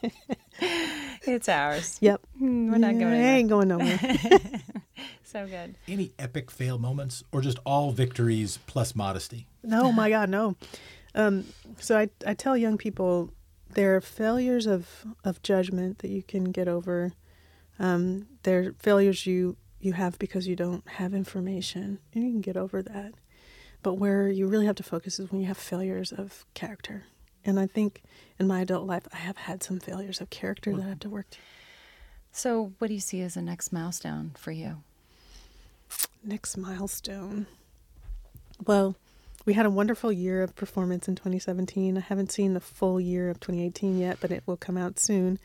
It's 1.30 1.50
ours. 1.50 1.98
yep. 2.00 2.22
Mm, 2.42 2.72
We're 2.72 2.78
not 2.78 2.94
Yeah, 2.96 3.00
going 3.00 3.14
I 3.14 3.18
anywhere. 3.18 3.36
ain't 3.36 3.50
going 3.50 3.68
nowhere. 3.68 4.00
So 5.24 5.46
good. 5.46 5.76
Any 5.90 6.14
epic 6.18 6.50
fail 6.50 6.78
moments 6.80 7.22
or 7.34 7.42
just 7.42 7.60
all 7.66 7.92
victories 7.92 8.60
plus 8.66 8.96
modesty? 8.96 9.46
no, 9.62 9.92
my 9.92 10.10
God, 10.10 10.30
no. 10.30 10.56
Um, 11.14 11.44
so 11.80 11.98
I, 11.98 12.10
I 12.26 12.34
tell 12.34 12.56
young 12.56 12.78
people 12.78 13.32
there 13.78 13.96
are 13.96 14.02
failures 14.02 14.66
of, 14.66 15.06
of 15.24 15.44
judgment 15.44 16.00
that 16.00 16.10
you 16.10 16.24
can 16.24 16.46
get 16.46 16.68
over. 16.68 17.14
Um, 17.78 18.26
there 18.42 18.60
are 18.60 18.74
failures 18.80 19.28
you, 19.28 19.56
you 19.80 19.94
have 19.94 20.18
because 20.18 20.48
you 20.48 20.56
don't 20.56 20.88
have 20.88 21.14
information, 21.14 22.00
and 22.12 22.24
you 22.24 22.32
can 22.32 22.42
get 22.42 22.58
over 22.58 22.82
that. 22.82 23.14
But 23.84 23.94
where 23.94 24.30
you 24.30 24.48
really 24.48 24.66
have 24.66 24.78
to 24.78 24.84
focus 24.84 25.20
is 25.20 25.32
when 25.32 25.42
you 25.42 25.48
have 25.48 25.60
failures 25.60 26.12
of 26.12 26.44
character. 26.56 27.04
And 27.46 27.60
I 27.60 27.68
think 27.68 28.02
in 28.40 28.48
my 28.48 28.62
adult 28.62 28.88
life, 28.88 29.08
I 29.14 29.18
have 29.18 29.38
had 29.38 29.62
some 29.62 29.80
failures 29.80 30.22
of 30.22 30.32
character 30.32 30.76
that 30.76 30.84
I 30.84 30.90
have 30.90 31.00
to 31.02 31.10
work 31.10 31.30
to. 31.30 31.38
So, 32.32 32.74
what 32.80 32.88
do 32.88 32.96
you 32.96 33.00
see 33.00 33.22
as 33.22 33.36
the 33.36 33.44
next 33.44 33.72
milestone 33.72 34.32
for 34.36 34.52
you? 34.52 34.82
Next 36.24 36.58
milestone. 36.58 37.46
Well, 38.66 38.96
we 39.48 39.54
had 39.54 39.66
a 39.66 39.70
wonderful 39.70 40.12
year 40.12 40.44
of 40.44 40.54
performance 40.56 41.08
in 41.08 41.16
2017. 41.16 41.98
I 41.98 42.02
haven't 42.02 42.34
seen 42.34 42.54
the 42.54 42.60
full 42.60 43.00
year 43.00 43.30
of 43.30 43.40
2018 43.40 43.98
yet, 43.98 44.18
but 44.20 44.30
it 44.30 44.44
will 44.46 44.58
come 44.58 44.78
out 44.78 45.00
soon. 45.00 45.40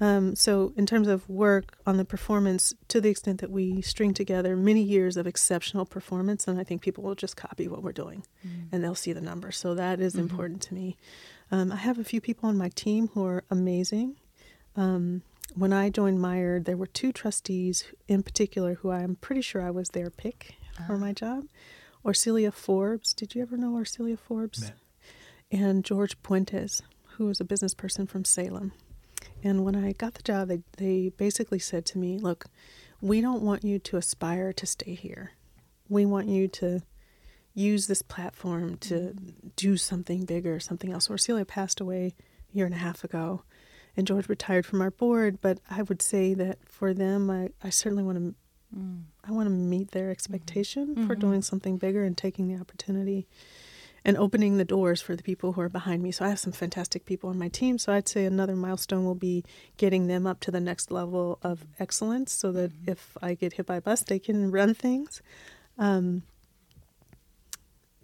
Um, 0.00 0.36
so, 0.36 0.72
in 0.76 0.86
terms 0.86 1.08
of 1.08 1.28
work 1.28 1.76
on 1.84 1.96
the 1.96 2.04
performance, 2.04 2.72
to 2.88 3.00
the 3.00 3.08
extent 3.08 3.40
that 3.40 3.50
we 3.50 3.82
string 3.82 4.14
together 4.14 4.56
many 4.56 4.80
years 4.80 5.16
of 5.16 5.26
exceptional 5.26 5.84
performance, 5.84 6.46
and 6.46 6.58
I 6.58 6.64
think 6.64 6.82
people 6.82 7.02
will 7.02 7.16
just 7.16 7.36
copy 7.36 7.66
what 7.66 7.82
we're 7.82 7.92
doing 7.92 8.24
mm. 8.46 8.66
and 8.70 8.82
they'll 8.82 8.94
see 8.94 9.12
the 9.12 9.20
numbers. 9.20 9.58
So, 9.58 9.74
that 9.74 10.00
is 10.00 10.14
mm-hmm. 10.14 10.22
important 10.22 10.62
to 10.62 10.74
me. 10.74 10.96
Um, 11.50 11.72
I 11.72 11.76
have 11.76 11.98
a 11.98 12.04
few 12.04 12.20
people 12.20 12.48
on 12.48 12.56
my 12.56 12.68
team 12.68 13.08
who 13.08 13.26
are 13.26 13.42
amazing. 13.50 14.16
Um, 14.76 15.22
when 15.54 15.72
I 15.72 15.90
joined 15.90 16.20
Meyer, 16.20 16.60
there 16.60 16.76
were 16.76 16.86
two 16.86 17.12
trustees 17.12 17.84
in 18.06 18.22
particular 18.22 18.74
who 18.74 18.92
I'm 18.92 19.16
pretty 19.16 19.42
sure 19.42 19.60
I 19.60 19.72
was 19.72 19.88
their 19.90 20.10
pick 20.10 20.54
uh-huh. 20.78 20.86
for 20.86 20.96
my 20.96 21.12
job. 21.12 21.44
Orcilia 22.04 22.52
Forbes. 22.52 23.14
Did 23.14 23.34
you 23.34 23.42
ever 23.42 23.56
know 23.56 23.72
Orcilia 23.72 24.18
Forbes? 24.18 24.72
And 25.50 25.84
George 25.84 26.20
Puentes, 26.22 26.82
who 27.16 27.26
was 27.26 27.40
a 27.40 27.44
business 27.44 27.74
person 27.74 28.06
from 28.06 28.24
Salem. 28.24 28.72
And 29.44 29.64
when 29.64 29.76
I 29.76 29.92
got 29.92 30.14
the 30.14 30.22
job, 30.22 30.48
they, 30.48 30.62
they 30.78 31.10
basically 31.16 31.58
said 31.58 31.84
to 31.86 31.98
me, 31.98 32.18
Look, 32.18 32.46
we 33.00 33.20
don't 33.20 33.42
want 33.42 33.64
you 33.64 33.78
to 33.80 33.96
aspire 33.96 34.52
to 34.52 34.66
stay 34.66 34.94
here. 34.94 35.32
We 35.88 36.06
want 36.06 36.28
you 36.28 36.48
to 36.48 36.80
use 37.54 37.86
this 37.86 38.02
platform 38.02 38.78
to 38.78 39.14
do 39.56 39.76
something 39.76 40.24
bigger, 40.24 40.58
something 40.58 40.92
else. 40.92 41.08
Orcilia 41.08 41.46
passed 41.46 41.80
away 41.80 42.14
a 42.52 42.56
year 42.56 42.66
and 42.66 42.74
a 42.74 42.78
half 42.78 43.04
ago, 43.04 43.42
and 43.96 44.06
George 44.06 44.28
retired 44.28 44.64
from 44.64 44.80
our 44.80 44.90
board. 44.90 45.40
But 45.40 45.58
I 45.70 45.82
would 45.82 46.00
say 46.00 46.34
that 46.34 46.58
for 46.64 46.94
them, 46.94 47.30
I, 47.30 47.50
I 47.62 47.70
certainly 47.70 48.04
want 48.04 48.18
to 48.18 48.34
mm. 48.76 49.02
I 49.24 49.32
want 49.32 49.46
to 49.46 49.50
meet 49.50 49.92
their 49.92 50.10
expectation 50.10 50.88
mm-hmm. 50.88 51.06
for 51.06 51.14
doing 51.14 51.42
something 51.42 51.76
bigger 51.78 52.04
and 52.04 52.16
taking 52.16 52.48
the 52.48 52.60
opportunity 52.60 53.26
and 54.04 54.16
opening 54.16 54.56
the 54.56 54.64
doors 54.64 55.00
for 55.00 55.14
the 55.14 55.22
people 55.22 55.52
who 55.52 55.60
are 55.60 55.68
behind 55.68 56.02
me. 56.02 56.10
So 56.10 56.24
I 56.24 56.28
have 56.28 56.38
some 56.40 56.52
fantastic 56.52 57.04
people 57.04 57.30
on 57.30 57.38
my 57.38 57.48
team. 57.48 57.78
So 57.78 57.92
I'd 57.92 58.08
say 58.08 58.24
another 58.24 58.56
milestone 58.56 59.04
will 59.04 59.14
be 59.14 59.44
getting 59.76 60.08
them 60.08 60.26
up 60.26 60.40
to 60.40 60.50
the 60.50 60.60
next 60.60 60.90
level 60.90 61.38
of 61.42 61.64
excellence 61.78 62.32
so 62.32 62.50
that 62.52 62.72
mm-hmm. 62.72 62.90
if 62.90 63.16
I 63.22 63.34
get 63.34 63.54
hit 63.54 63.66
by 63.66 63.76
a 63.76 63.80
bus, 63.80 64.02
they 64.02 64.18
can 64.18 64.50
run 64.50 64.74
things. 64.74 65.22
Um, 65.78 66.24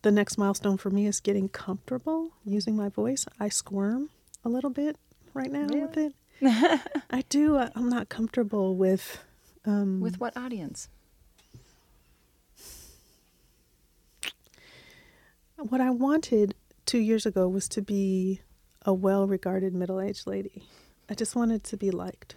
the 0.02 0.12
next 0.12 0.38
milestone 0.38 0.76
for 0.76 0.90
me 0.90 1.06
is 1.06 1.20
getting 1.20 1.48
comfortable 1.48 2.30
using 2.44 2.76
my 2.76 2.88
voice. 2.88 3.26
I 3.40 3.48
squirm 3.48 4.10
a 4.44 4.48
little 4.48 4.70
bit 4.70 4.96
right 5.34 5.50
now 5.50 5.66
really? 5.66 5.80
with 5.80 5.96
it. 5.96 6.14
I 7.10 7.24
do. 7.28 7.58
I'm 7.58 7.88
not 7.88 8.08
comfortable 8.08 8.76
with. 8.76 9.24
Um, 9.64 10.00
with 10.00 10.20
what 10.20 10.36
audience? 10.36 10.88
What 15.56 15.80
I 15.80 15.90
wanted 15.90 16.54
two 16.86 16.98
years 16.98 17.26
ago 17.26 17.48
was 17.48 17.68
to 17.70 17.82
be 17.82 18.40
a 18.82 18.94
well 18.94 19.26
regarded 19.26 19.74
middle 19.74 20.00
aged 20.00 20.26
lady. 20.26 20.62
I 21.10 21.14
just 21.14 21.34
wanted 21.34 21.64
to 21.64 21.76
be 21.76 21.90
liked. 21.90 22.36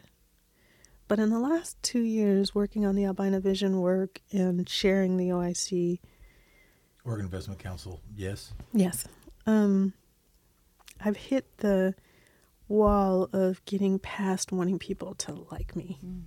But 1.08 1.20
in 1.20 1.30
the 1.30 1.40
last 1.40 1.82
two 1.84 2.02
years, 2.02 2.56
working 2.56 2.86
on 2.86 2.96
the 2.96 3.06
Albina 3.06 3.42
Vision 3.42 3.82
work 3.82 4.22
and 4.32 4.68
sharing 4.68 5.18
the 5.18 5.28
OIC. 5.28 6.00
Oregon 7.04 7.26
Investment 7.26 7.60
Council, 7.60 8.00
yes? 8.16 8.54
Yes. 8.74 9.06
Um, 9.46 9.94
I've 11.04 11.18
hit 11.18 11.58
the 11.58 11.96
wall 12.70 13.30
of 13.34 13.64
getting 13.66 14.00
past 14.00 14.52
wanting 14.54 14.80
people 14.80 15.14
to 15.16 15.46
like 15.52 15.76
me. 15.76 15.98
Mm. 16.06 16.22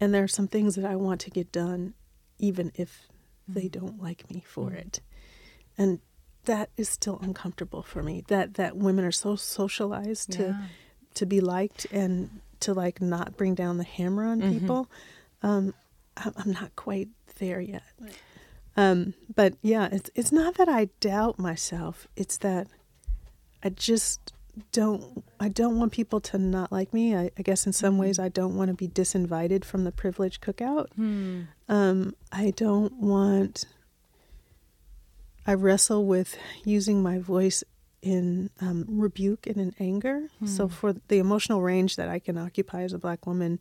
And 0.00 0.14
there 0.14 0.22
are 0.22 0.28
some 0.28 0.48
things 0.48 0.76
that 0.76 0.84
I 0.84 0.96
want 0.96 1.20
to 1.22 1.30
get 1.30 1.50
done, 1.50 1.94
even 2.38 2.72
if 2.74 3.08
mm. 3.50 3.54
they 3.54 3.68
don't 3.68 4.00
like 4.02 4.30
me 4.32 4.42
for 4.46 4.70
mm. 4.70 4.76
it. 4.76 5.00
And 5.76 6.00
that 6.44 6.70
is 6.76 6.88
still 6.88 7.18
uncomfortable 7.22 7.82
for 7.82 8.02
me. 8.02 8.24
That 8.28 8.54
that 8.54 8.76
women 8.76 9.04
are 9.04 9.12
so 9.12 9.36
socialized 9.36 10.32
to 10.32 10.42
yeah. 10.42 10.62
to 11.14 11.26
be 11.26 11.40
liked 11.40 11.86
and 11.92 12.40
to 12.60 12.74
like 12.74 13.00
not 13.00 13.36
bring 13.36 13.54
down 13.54 13.78
the 13.78 13.84
hammer 13.84 14.24
on 14.24 14.40
mm-hmm. 14.40 14.52
people. 14.58 14.90
Um, 15.42 15.74
I'm 16.16 16.52
not 16.52 16.74
quite 16.74 17.08
there 17.38 17.60
yet. 17.60 17.82
Um, 18.76 19.14
but 19.34 19.54
yeah, 19.62 19.88
it's 19.90 20.10
it's 20.14 20.32
not 20.32 20.54
that 20.56 20.68
I 20.68 20.86
doubt 21.00 21.38
myself. 21.38 22.08
It's 22.16 22.38
that 22.38 22.66
I 23.62 23.70
just 23.70 24.32
don't 24.72 25.24
I 25.40 25.48
don't 25.48 25.78
want 25.78 25.92
people 25.92 26.20
to 26.20 26.38
not 26.38 26.72
like 26.72 26.92
me. 26.92 27.16
I, 27.16 27.30
I 27.38 27.42
guess 27.42 27.66
in 27.66 27.72
some 27.72 27.92
mm-hmm. 27.92 28.00
ways 28.00 28.18
I 28.18 28.28
don't 28.28 28.56
want 28.56 28.68
to 28.68 28.74
be 28.74 28.88
disinvited 28.88 29.64
from 29.64 29.84
the 29.84 29.92
privilege 29.92 30.40
cookout. 30.40 30.92
Hmm. 30.94 31.42
Um, 31.68 32.14
I 32.32 32.52
don't 32.56 32.94
want 32.94 33.66
I 35.46 35.54
wrestle 35.54 36.04
with 36.04 36.36
using 36.64 37.02
my 37.02 37.18
voice 37.18 37.64
in 38.02 38.50
um, 38.60 38.84
rebuke 38.86 39.46
and 39.46 39.56
in 39.56 39.74
anger. 39.80 40.28
Hmm. 40.38 40.46
So, 40.46 40.68
for 40.68 40.94
the 41.08 41.18
emotional 41.18 41.62
range 41.62 41.96
that 41.96 42.08
I 42.08 42.18
can 42.18 42.36
occupy 42.36 42.82
as 42.82 42.92
a 42.92 42.98
black 42.98 43.26
woman 43.26 43.58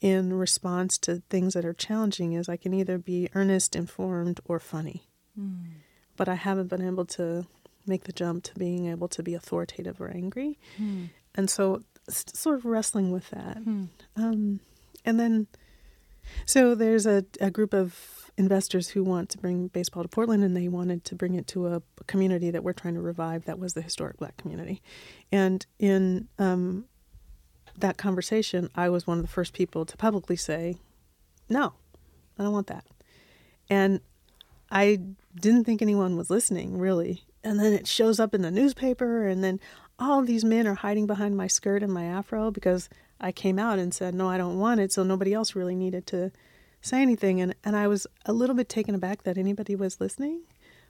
in 0.00 0.32
response 0.32 0.98
to 0.98 1.22
things 1.30 1.54
that 1.54 1.64
are 1.64 1.72
challenging, 1.72 2.32
is 2.32 2.48
I 2.48 2.56
can 2.56 2.74
either 2.74 2.98
be 2.98 3.28
earnest, 3.34 3.76
informed, 3.76 4.40
or 4.44 4.58
funny. 4.58 5.08
Hmm. 5.36 5.66
But 6.16 6.28
I 6.28 6.34
haven't 6.34 6.68
been 6.68 6.84
able 6.84 7.06
to 7.06 7.46
make 7.86 8.04
the 8.04 8.12
jump 8.12 8.44
to 8.44 8.54
being 8.54 8.86
able 8.86 9.08
to 9.08 9.22
be 9.22 9.34
authoritative 9.34 10.00
or 10.00 10.08
angry. 10.08 10.58
Hmm. 10.76 11.06
And 11.34 11.48
so, 11.48 11.82
sort 12.08 12.56
of 12.56 12.64
wrestling 12.64 13.12
with 13.12 13.30
that. 13.30 13.58
Hmm. 13.58 13.84
Um, 14.16 14.60
and 15.04 15.18
then, 15.18 15.46
so 16.44 16.74
there's 16.74 17.06
a, 17.06 17.24
a 17.40 17.50
group 17.50 17.72
of 17.72 18.20
investors 18.36 18.88
who 18.88 19.04
want 19.04 19.28
to 19.30 19.38
bring 19.38 19.68
baseball 19.68 20.02
to 20.02 20.08
Portland, 20.08 20.42
and 20.42 20.56
they 20.56 20.68
wanted 20.68 21.04
to 21.04 21.14
bring 21.14 21.34
it 21.34 21.46
to 21.48 21.68
a 21.68 21.82
community 22.06 22.50
that 22.50 22.64
we're 22.64 22.72
trying 22.72 22.94
to 22.94 23.00
revive. 23.00 23.44
That 23.44 23.58
was 23.58 23.74
the 23.74 23.82
historic 23.82 24.16
Black 24.16 24.36
community, 24.36 24.82
and 25.30 25.64
in 25.78 26.28
um, 26.38 26.86
that 27.78 27.96
conversation, 27.96 28.70
I 28.74 28.88
was 28.88 29.06
one 29.06 29.18
of 29.18 29.24
the 29.24 29.30
first 29.30 29.52
people 29.52 29.84
to 29.84 29.96
publicly 29.96 30.36
say, 30.36 30.76
"No, 31.48 31.74
I 32.38 32.42
don't 32.42 32.52
want 32.52 32.68
that," 32.68 32.84
and 33.68 34.00
I 34.70 35.00
didn't 35.38 35.64
think 35.64 35.82
anyone 35.82 36.16
was 36.16 36.30
listening 36.30 36.78
really. 36.78 37.24
And 37.42 37.58
then 37.58 37.72
it 37.72 37.86
shows 37.86 38.20
up 38.20 38.34
in 38.34 38.42
the 38.42 38.50
newspaper, 38.50 39.26
and 39.26 39.42
then 39.42 39.60
all 39.98 40.22
these 40.22 40.44
men 40.44 40.66
are 40.66 40.74
hiding 40.74 41.06
behind 41.06 41.36
my 41.36 41.46
skirt 41.46 41.82
and 41.82 41.92
my 41.92 42.04
afro 42.04 42.50
because 42.50 42.88
I 43.20 43.32
came 43.32 43.58
out 43.58 43.78
and 43.78 43.94
said, 43.94 44.14
"No, 44.14 44.28
I 44.28 44.36
don't 44.38 44.58
want 44.58 44.80
it." 44.80 44.92
So 44.92 45.02
nobody 45.02 45.32
else 45.32 45.54
really 45.54 45.74
needed 45.74 46.06
to 46.08 46.32
say 46.82 47.02
anything. 47.02 47.40
And, 47.40 47.54
and 47.64 47.76
I 47.76 47.88
was 47.88 48.06
a 48.26 48.32
little 48.32 48.56
bit 48.56 48.68
taken 48.68 48.94
aback 48.94 49.22
that 49.24 49.38
anybody 49.38 49.74
was 49.74 50.00
listening 50.00 50.42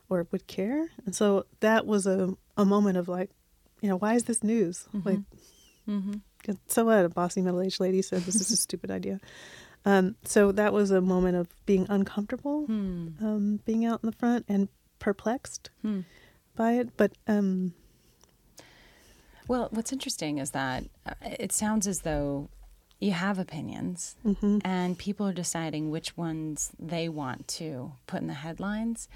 or 0.08 0.26
would 0.30 0.46
care. 0.46 0.88
And 1.04 1.14
so 1.14 1.46
that 1.60 1.86
was 1.86 2.06
a, 2.06 2.34
a 2.56 2.64
moment 2.64 2.96
of 2.96 3.08
like, 3.08 3.30
you 3.80 3.88
know, 3.88 3.96
why 3.96 4.14
is 4.14 4.24
this 4.24 4.42
news? 4.42 4.86
Mm-hmm. 4.94 5.08
Like, 5.08 5.18
mm-hmm. 5.88 6.52
so 6.66 6.84
what? 6.84 7.04
A 7.04 7.08
bossy 7.08 7.42
middle 7.42 7.60
aged 7.60 7.80
lady 7.80 8.02
said 8.02 8.22
this 8.22 8.36
is 8.36 8.50
a 8.50 8.56
stupid 8.56 8.90
idea. 8.90 9.20
Um, 9.84 10.16
so 10.24 10.52
that 10.52 10.72
was 10.72 10.90
a 10.90 11.00
moment 11.00 11.36
of 11.36 11.48
being 11.64 11.86
uncomfortable, 11.88 12.66
hmm. 12.66 13.08
um, 13.22 13.60
being 13.64 13.86
out 13.86 14.00
in 14.02 14.08
the 14.10 14.16
front 14.16 14.44
and 14.46 14.68
perplexed 14.98 15.70
hmm. 15.80 16.00
By 16.56 16.72
it. 16.72 16.96
But 16.96 17.12
um, 17.26 17.74
well, 19.48 19.68
what's 19.70 19.92
interesting 19.92 20.38
is 20.38 20.50
that 20.52 20.84
uh, 21.06 21.14
it 21.22 21.52
sounds 21.52 21.86
as 21.86 22.00
though 22.00 22.48
you 23.00 23.12
have 23.12 23.38
opinions 23.38 24.16
mm-hmm. 24.24 24.58
and 24.64 24.98
people 24.98 25.26
are 25.26 25.32
deciding 25.32 25.90
which 25.90 26.16
ones 26.16 26.70
they 26.78 27.08
want 27.08 27.48
to 27.48 27.92
put 28.06 28.20
in 28.20 28.26
the 28.26 28.34
headlines 28.34 29.08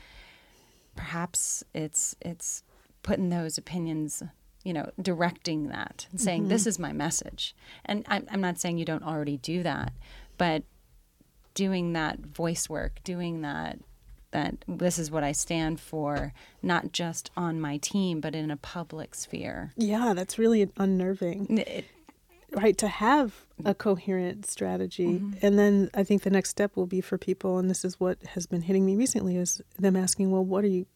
perhaps 0.96 1.62
it's 1.74 2.16
it's 2.20 2.62
putting 3.02 3.28
those 3.28 3.58
opinions 3.58 4.22
you 4.64 4.72
know 4.72 4.90
directing 5.00 5.68
that 5.68 6.06
and 6.10 6.20
saying 6.20 6.42
mm-hmm. 6.42 6.50
this 6.50 6.66
is 6.66 6.78
my 6.78 6.92
message 6.92 7.54
and 7.84 8.04
I'm, 8.08 8.26
I'm 8.30 8.40
not 8.40 8.58
saying 8.58 8.78
you 8.78 8.84
don't 8.84 9.04
already 9.04 9.36
do 9.36 9.62
that 9.62 9.92
but 10.38 10.62
doing 11.52 11.92
that 11.92 12.20
voice 12.20 12.68
work 12.68 13.00
doing 13.04 13.42
that 13.42 13.78
that 14.34 14.56
this 14.68 14.98
is 14.98 15.10
what 15.10 15.24
I 15.24 15.32
stand 15.32 15.80
for, 15.80 16.34
not 16.60 16.92
just 16.92 17.30
on 17.36 17.60
my 17.60 17.78
team, 17.78 18.20
but 18.20 18.34
in 18.34 18.50
a 18.50 18.56
public 18.56 19.14
sphere. 19.14 19.72
Yeah, 19.76 20.12
that's 20.14 20.38
really 20.38 20.68
unnerving. 20.76 21.58
It, 21.58 21.86
right 22.50 22.76
to 22.78 22.88
have 22.88 23.46
a 23.64 23.74
coherent 23.74 24.46
strategy 24.46 25.18
mm-hmm. 25.18 25.32
and 25.42 25.58
then 25.58 25.90
i 25.92 26.04
think 26.04 26.22
the 26.22 26.30
next 26.30 26.50
step 26.50 26.76
will 26.76 26.86
be 26.86 27.00
for 27.00 27.18
people 27.18 27.58
and 27.58 27.68
this 27.68 27.84
is 27.84 27.98
what 27.98 28.16
has 28.34 28.46
been 28.46 28.62
hitting 28.62 28.86
me 28.86 28.94
recently 28.94 29.36
is 29.36 29.60
them 29.76 29.96
asking 29.96 30.30
well 30.30 30.44
what 30.44 30.62
are 30.62 30.68
you 30.68 30.86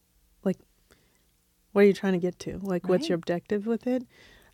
like 0.44 0.56
what 1.72 1.82
are 1.82 1.86
you 1.86 1.92
trying 1.92 2.12
to 2.12 2.18
get 2.20 2.38
to 2.38 2.60
like 2.62 2.84
right. 2.84 2.90
what's 2.90 3.08
your 3.08 3.16
objective 3.16 3.66
with 3.66 3.88
it 3.88 4.04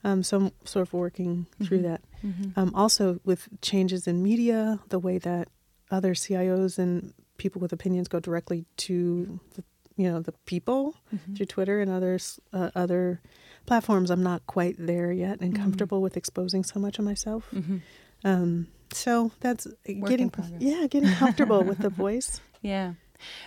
um, 0.03 0.23
so 0.23 0.37
i'm 0.38 0.51
sort 0.64 0.87
of 0.87 0.94
working 0.94 1.44
mm-hmm. 1.44 1.64
through 1.64 1.83
that 1.83 2.01
mm-hmm. 2.25 2.59
um, 2.59 2.75
also 2.75 3.20
with 3.23 3.49
changes 3.61 4.07
in 4.07 4.23
media 4.23 4.81
the 4.88 4.99
way 4.99 5.18
that 5.18 5.49
other 5.90 6.14
cios 6.14 6.79
and 6.79 7.12
people 7.37 7.61
with 7.61 7.73
opinions 7.73 8.09
go 8.09 8.20
directly 8.20 8.64
to 8.77 9.40
the 9.55 9.64
you 9.97 10.11
know 10.11 10.20
the 10.20 10.33
people 10.44 10.94
mm-hmm. 11.14 11.35
through 11.35 11.47
twitter 11.47 11.81
and 11.81 11.90
others 11.90 12.40
uh, 12.53 12.70
other 12.75 13.20
platforms, 13.66 14.11
I'm 14.11 14.23
not 14.23 14.47
quite 14.47 14.77
there 14.79 15.12
yet 15.12 15.40
and 15.40 15.53
mm-hmm. 15.53 15.62
comfortable 15.62 16.03
with 16.03 16.16
exposing 16.16 16.64
so 16.64 16.79
much 16.79 16.99
of 16.99 17.05
myself. 17.05 17.49
Mm-hmm. 17.53 17.79
Um, 18.25 18.68
so 18.92 19.33
that's 19.40 19.66
Work 19.66 20.11
getting 20.11 20.33
yeah, 20.59 20.87
getting 20.87 21.12
comfortable 21.14 21.62
with 21.62 21.79
the 21.79 21.88
voice. 21.90 22.40
Yeah. 22.62 22.94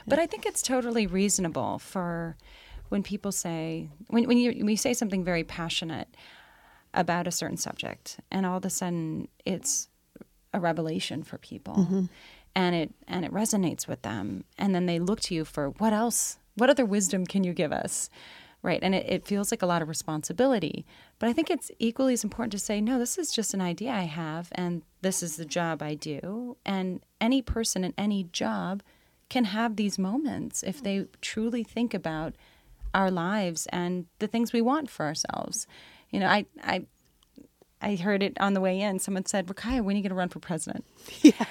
But 0.08 0.20
I 0.20 0.26
think 0.26 0.46
it's 0.46 0.62
totally 0.62 1.08
reasonable 1.08 1.80
for 1.80 2.38
when 2.90 3.04
people 3.04 3.32
say 3.32 3.90
when 4.08 4.26
when 4.26 4.38
you 4.38 4.52
when 4.52 4.70
you 4.70 4.78
say 4.78 4.94
something 4.94 5.24
very 5.24 5.44
passionate 5.44 6.08
about 6.94 7.28
a 7.28 7.32
certain 7.32 7.58
subject, 7.58 8.20
and 8.32 8.46
all 8.46 8.58
of 8.58 8.66
a 8.66 8.70
sudden 8.70 9.28
it's 9.46 9.90
a 10.54 10.60
revelation 10.60 11.24
for 11.24 11.38
people, 11.38 11.76
Mm-hmm. 11.76 12.06
And 12.58 12.74
it 12.76 12.90
and 13.08 13.24
it 13.24 13.32
resonates 13.32 13.88
with 13.88 14.02
them, 14.02 14.44
and 14.58 14.74
then 14.74 14.88
they 14.88 15.00
look 15.00 15.20
to 15.22 15.36
you 15.36 15.46
for 15.46 15.70
what 15.70 15.94
else, 15.94 16.40
what 16.56 16.72
other 16.72 16.86
wisdom 16.86 17.24
can 17.26 17.44
you 17.44 17.54
give 17.54 17.72
us, 17.72 18.10
right? 18.64 18.82
And 18.82 18.96
it, 18.96 19.06
it 19.08 19.28
feels 19.28 19.52
like 19.52 19.62
a 19.62 19.68
lot 19.68 19.84
of 19.84 19.88
responsibility, 19.88 20.84
but 21.20 21.30
I 21.30 21.34
think 21.34 21.52
it's 21.52 21.70
equally 21.78 22.14
as 22.14 22.24
important 22.24 22.52
to 22.54 22.60
say, 22.60 22.82
no, 22.82 22.98
this 22.98 23.20
is 23.20 23.32
just 23.32 23.54
an 23.54 23.62
idea 23.62 23.92
I 23.92 24.08
have, 24.22 24.48
and 24.54 24.82
this 25.02 25.22
is 25.22 25.38
the 25.38 25.46
job 25.46 25.84
I 25.84 25.94
do, 25.94 26.58
and 26.66 27.02
any 27.22 27.44
person 27.44 27.84
in 27.84 27.94
any 27.96 28.24
job 28.44 28.82
can 29.30 29.46
have 29.46 29.76
these 29.76 30.00
moments 30.00 30.64
if 30.64 30.82
they 30.82 31.06
truly 31.22 31.64
think 31.64 31.94
about 31.94 32.34
our 32.94 33.12
lives 33.12 33.68
and 33.72 34.08
the 34.18 34.28
things 34.28 34.52
we 34.52 34.62
want 34.62 34.90
for 34.90 35.06
ourselves. 35.06 35.68
You 36.10 36.22
know, 36.22 36.28
I 36.28 36.46
I 36.64 36.86
I 37.82 37.96
heard 37.98 38.24
it 38.24 38.36
on 38.40 38.54
the 38.56 38.62
way 38.62 38.80
in. 38.82 38.98
Someone 39.00 39.26
said, 39.26 39.46
"Rukaiyah, 39.48 39.84
when 39.84 39.96
are 39.96 39.98
you 39.98 40.04
going 40.04 40.10
to 40.10 40.16
run 40.16 40.30
for 40.30 40.40
president?" 40.40 40.86
Yeah. 41.22 41.46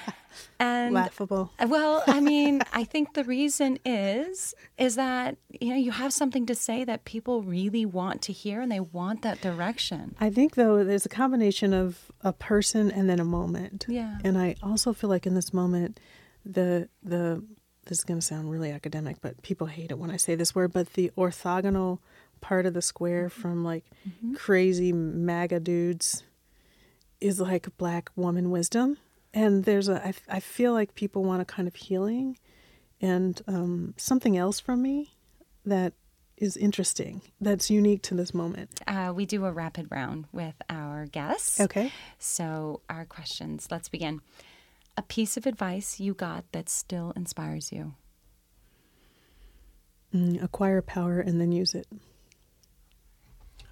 And 0.59 0.93
Laughable. 0.93 1.51
well, 1.67 2.03
I 2.07 2.19
mean, 2.31 2.61
I 2.73 2.83
think 2.83 3.13
the 3.13 3.23
reason 3.23 3.79
is 3.85 4.53
is 4.77 4.95
that 4.95 5.37
you 5.49 5.69
know 5.69 5.75
you 5.75 5.91
have 5.91 6.13
something 6.13 6.45
to 6.45 6.55
say 6.55 6.83
that 6.83 7.05
people 7.05 7.43
really 7.43 7.85
want 7.85 8.21
to 8.23 8.33
hear 8.33 8.61
and 8.61 8.71
they 8.71 8.79
want 8.79 9.21
that 9.21 9.41
direction. 9.41 10.15
I 10.19 10.29
think 10.29 10.55
though 10.55 10.83
there's 10.83 11.05
a 11.05 11.09
combination 11.09 11.73
of 11.73 12.11
a 12.21 12.33
person 12.33 12.91
and 12.91 13.09
then 13.09 13.19
a 13.19 13.25
moment. 13.25 13.85
Yeah. 13.87 14.17
And 14.23 14.37
I 14.37 14.55
also 14.63 14.93
feel 14.93 15.09
like 15.09 15.25
in 15.25 15.35
this 15.35 15.53
moment, 15.53 15.99
the 16.45 16.89
the 17.03 17.43
this 17.85 17.99
is 17.99 18.03
going 18.03 18.19
to 18.19 18.25
sound 18.25 18.51
really 18.51 18.71
academic, 18.71 19.17
but 19.21 19.41
people 19.41 19.67
hate 19.67 19.91
it 19.91 19.97
when 19.97 20.11
I 20.11 20.17
say 20.17 20.35
this 20.35 20.53
word. 20.53 20.73
But 20.73 20.93
the 20.93 21.11
orthogonal 21.17 21.99
part 22.41 22.65
of 22.65 22.73
the 22.73 22.81
square 22.81 23.29
mm-hmm. 23.29 23.41
from 23.41 23.63
like 23.63 23.85
mm-hmm. 24.07 24.33
crazy 24.35 24.93
MAGA 24.93 25.59
dudes 25.61 26.23
is 27.19 27.39
like 27.39 27.67
black 27.77 28.11
woman 28.15 28.51
wisdom. 28.51 28.97
And 29.37 29.65
there's 29.65 29.87
a 29.87 30.03
I, 30.03 30.13
I 30.27 30.39
feel 30.39 30.73
like 30.73 30.95
people 30.95 31.23
want 31.23 31.43
a 31.43 31.45
kind 31.45 31.67
of 31.67 31.75
healing 31.75 32.39
and 32.99 33.39
um, 33.47 33.93
something 33.95 34.35
else 34.35 34.59
from 34.59 34.81
me 34.81 35.15
that 35.63 35.93
is 36.37 36.57
interesting 36.57 37.21
that's 37.39 37.69
unique 37.69 38.01
to 38.03 38.15
this 38.15 38.33
moment. 38.33 38.81
Uh, 38.87 39.13
we 39.15 39.27
do 39.27 39.45
a 39.45 39.51
rapid 39.51 39.87
round 39.91 40.25
with 40.31 40.55
our 40.71 41.05
guests. 41.05 41.59
Okay. 41.59 41.91
So 42.17 42.81
our 42.89 43.05
questions. 43.05 43.67
Let's 43.69 43.89
begin. 43.89 44.21
A 44.97 45.03
piece 45.03 45.37
of 45.37 45.45
advice 45.45 45.99
you 45.99 46.15
got 46.15 46.51
that 46.51 46.67
still 46.67 47.13
inspires 47.15 47.71
you. 47.71 47.93
Mm, 50.15 50.41
acquire 50.41 50.81
power 50.81 51.19
and 51.19 51.39
then 51.39 51.51
use 51.51 51.75
it. 51.75 51.85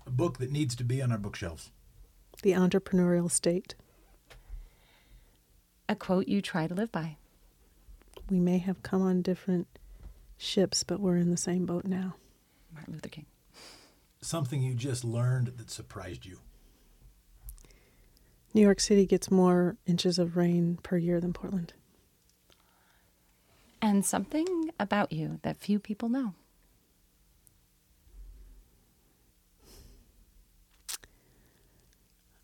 A 0.06 0.12
book 0.12 0.38
that 0.38 0.52
needs 0.52 0.76
to 0.76 0.84
be 0.84 1.02
on 1.02 1.12
our 1.12 1.18
bookshelves. 1.18 1.72
The 2.44 2.52
entrepreneurial 2.52 3.32
state. 3.32 3.74
A 5.88 5.96
quote 5.96 6.28
you 6.28 6.42
try 6.42 6.68
to 6.68 6.74
live 6.74 6.92
by. 6.92 7.18
We 8.30 8.40
may 8.40 8.58
have 8.58 8.82
come 8.82 9.02
on 9.02 9.22
different 9.22 9.68
ships, 10.38 10.84
but 10.84 11.00
we're 11.00 11.18
in 11.18 11.30
the 11.30 11.38
same 11.38 11.66
boat 11.66 11.86
now. 11.86 12.16
Martin 12.74 12.94
Luther 12.94 13.10
King. 13.10 13.26
Something 14.22 14.64
you 14.64 14.74
just 14.74 15.04
learned 15.04 15.54
that 15.58 15.70
surprised 15.70 16.26
you. 16.26 16.40
New 18.54 18.62
York 18.62 18.80
City 18.80 19.06
gets 19.06 19.30
more 19.30 19.76
inches 19.86 20.18
of 20.18 20.38
rain 20.38 20.80
per 20.82 20.98
year 20.98 21.20
than 21.20 21.34
Portland. 21.34 21.74
And 23.82 24.06
something 24.06 24.72
about 24.80 25.12
you 25.12 25.40
that 25.44 25.58
few 25.58 25.78
people 25.78 26.10
know. 26.10 26.34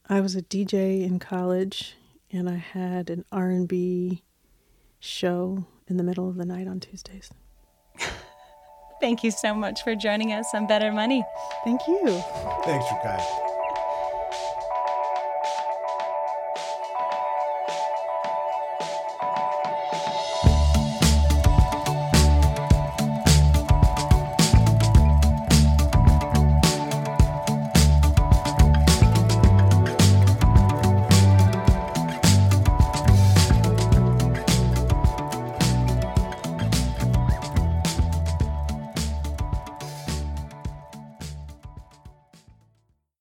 I 0.08 0.20
was 0.20 0.36
a 0.36 0.42
DJ 0.42 1.04
in 1.04 1.20
college, 1.20 1.96
and 2.32 2.50
I 2.50 2.56
had 2.56 3.10
an 3.10 3.26
R&B 3.32 4.24
show 5.00 5.66
in 5.88 5.98
the 5.98 6.04
middle 6.04 6.30
of 6.30 6.36
the 6.36 6.46
night 6.46 6.68
on 6.68 6.80
Tuesdays. 6.80 7.32
Thank 9.02 9.24
you 9.24 9.32
so 9.32 9.54
much 9.54 9.84
for 9.84 9.96
joining 9.96 10.32
us 10.32 10.46
on 10.54 10.68
Better 10.68 10.92
Money. 10.92 11.24
Thank 11.64 11.82
you. 11.88 12.06
Thanks, 12.64 12.86
Rukaiyah. 12.86 13.51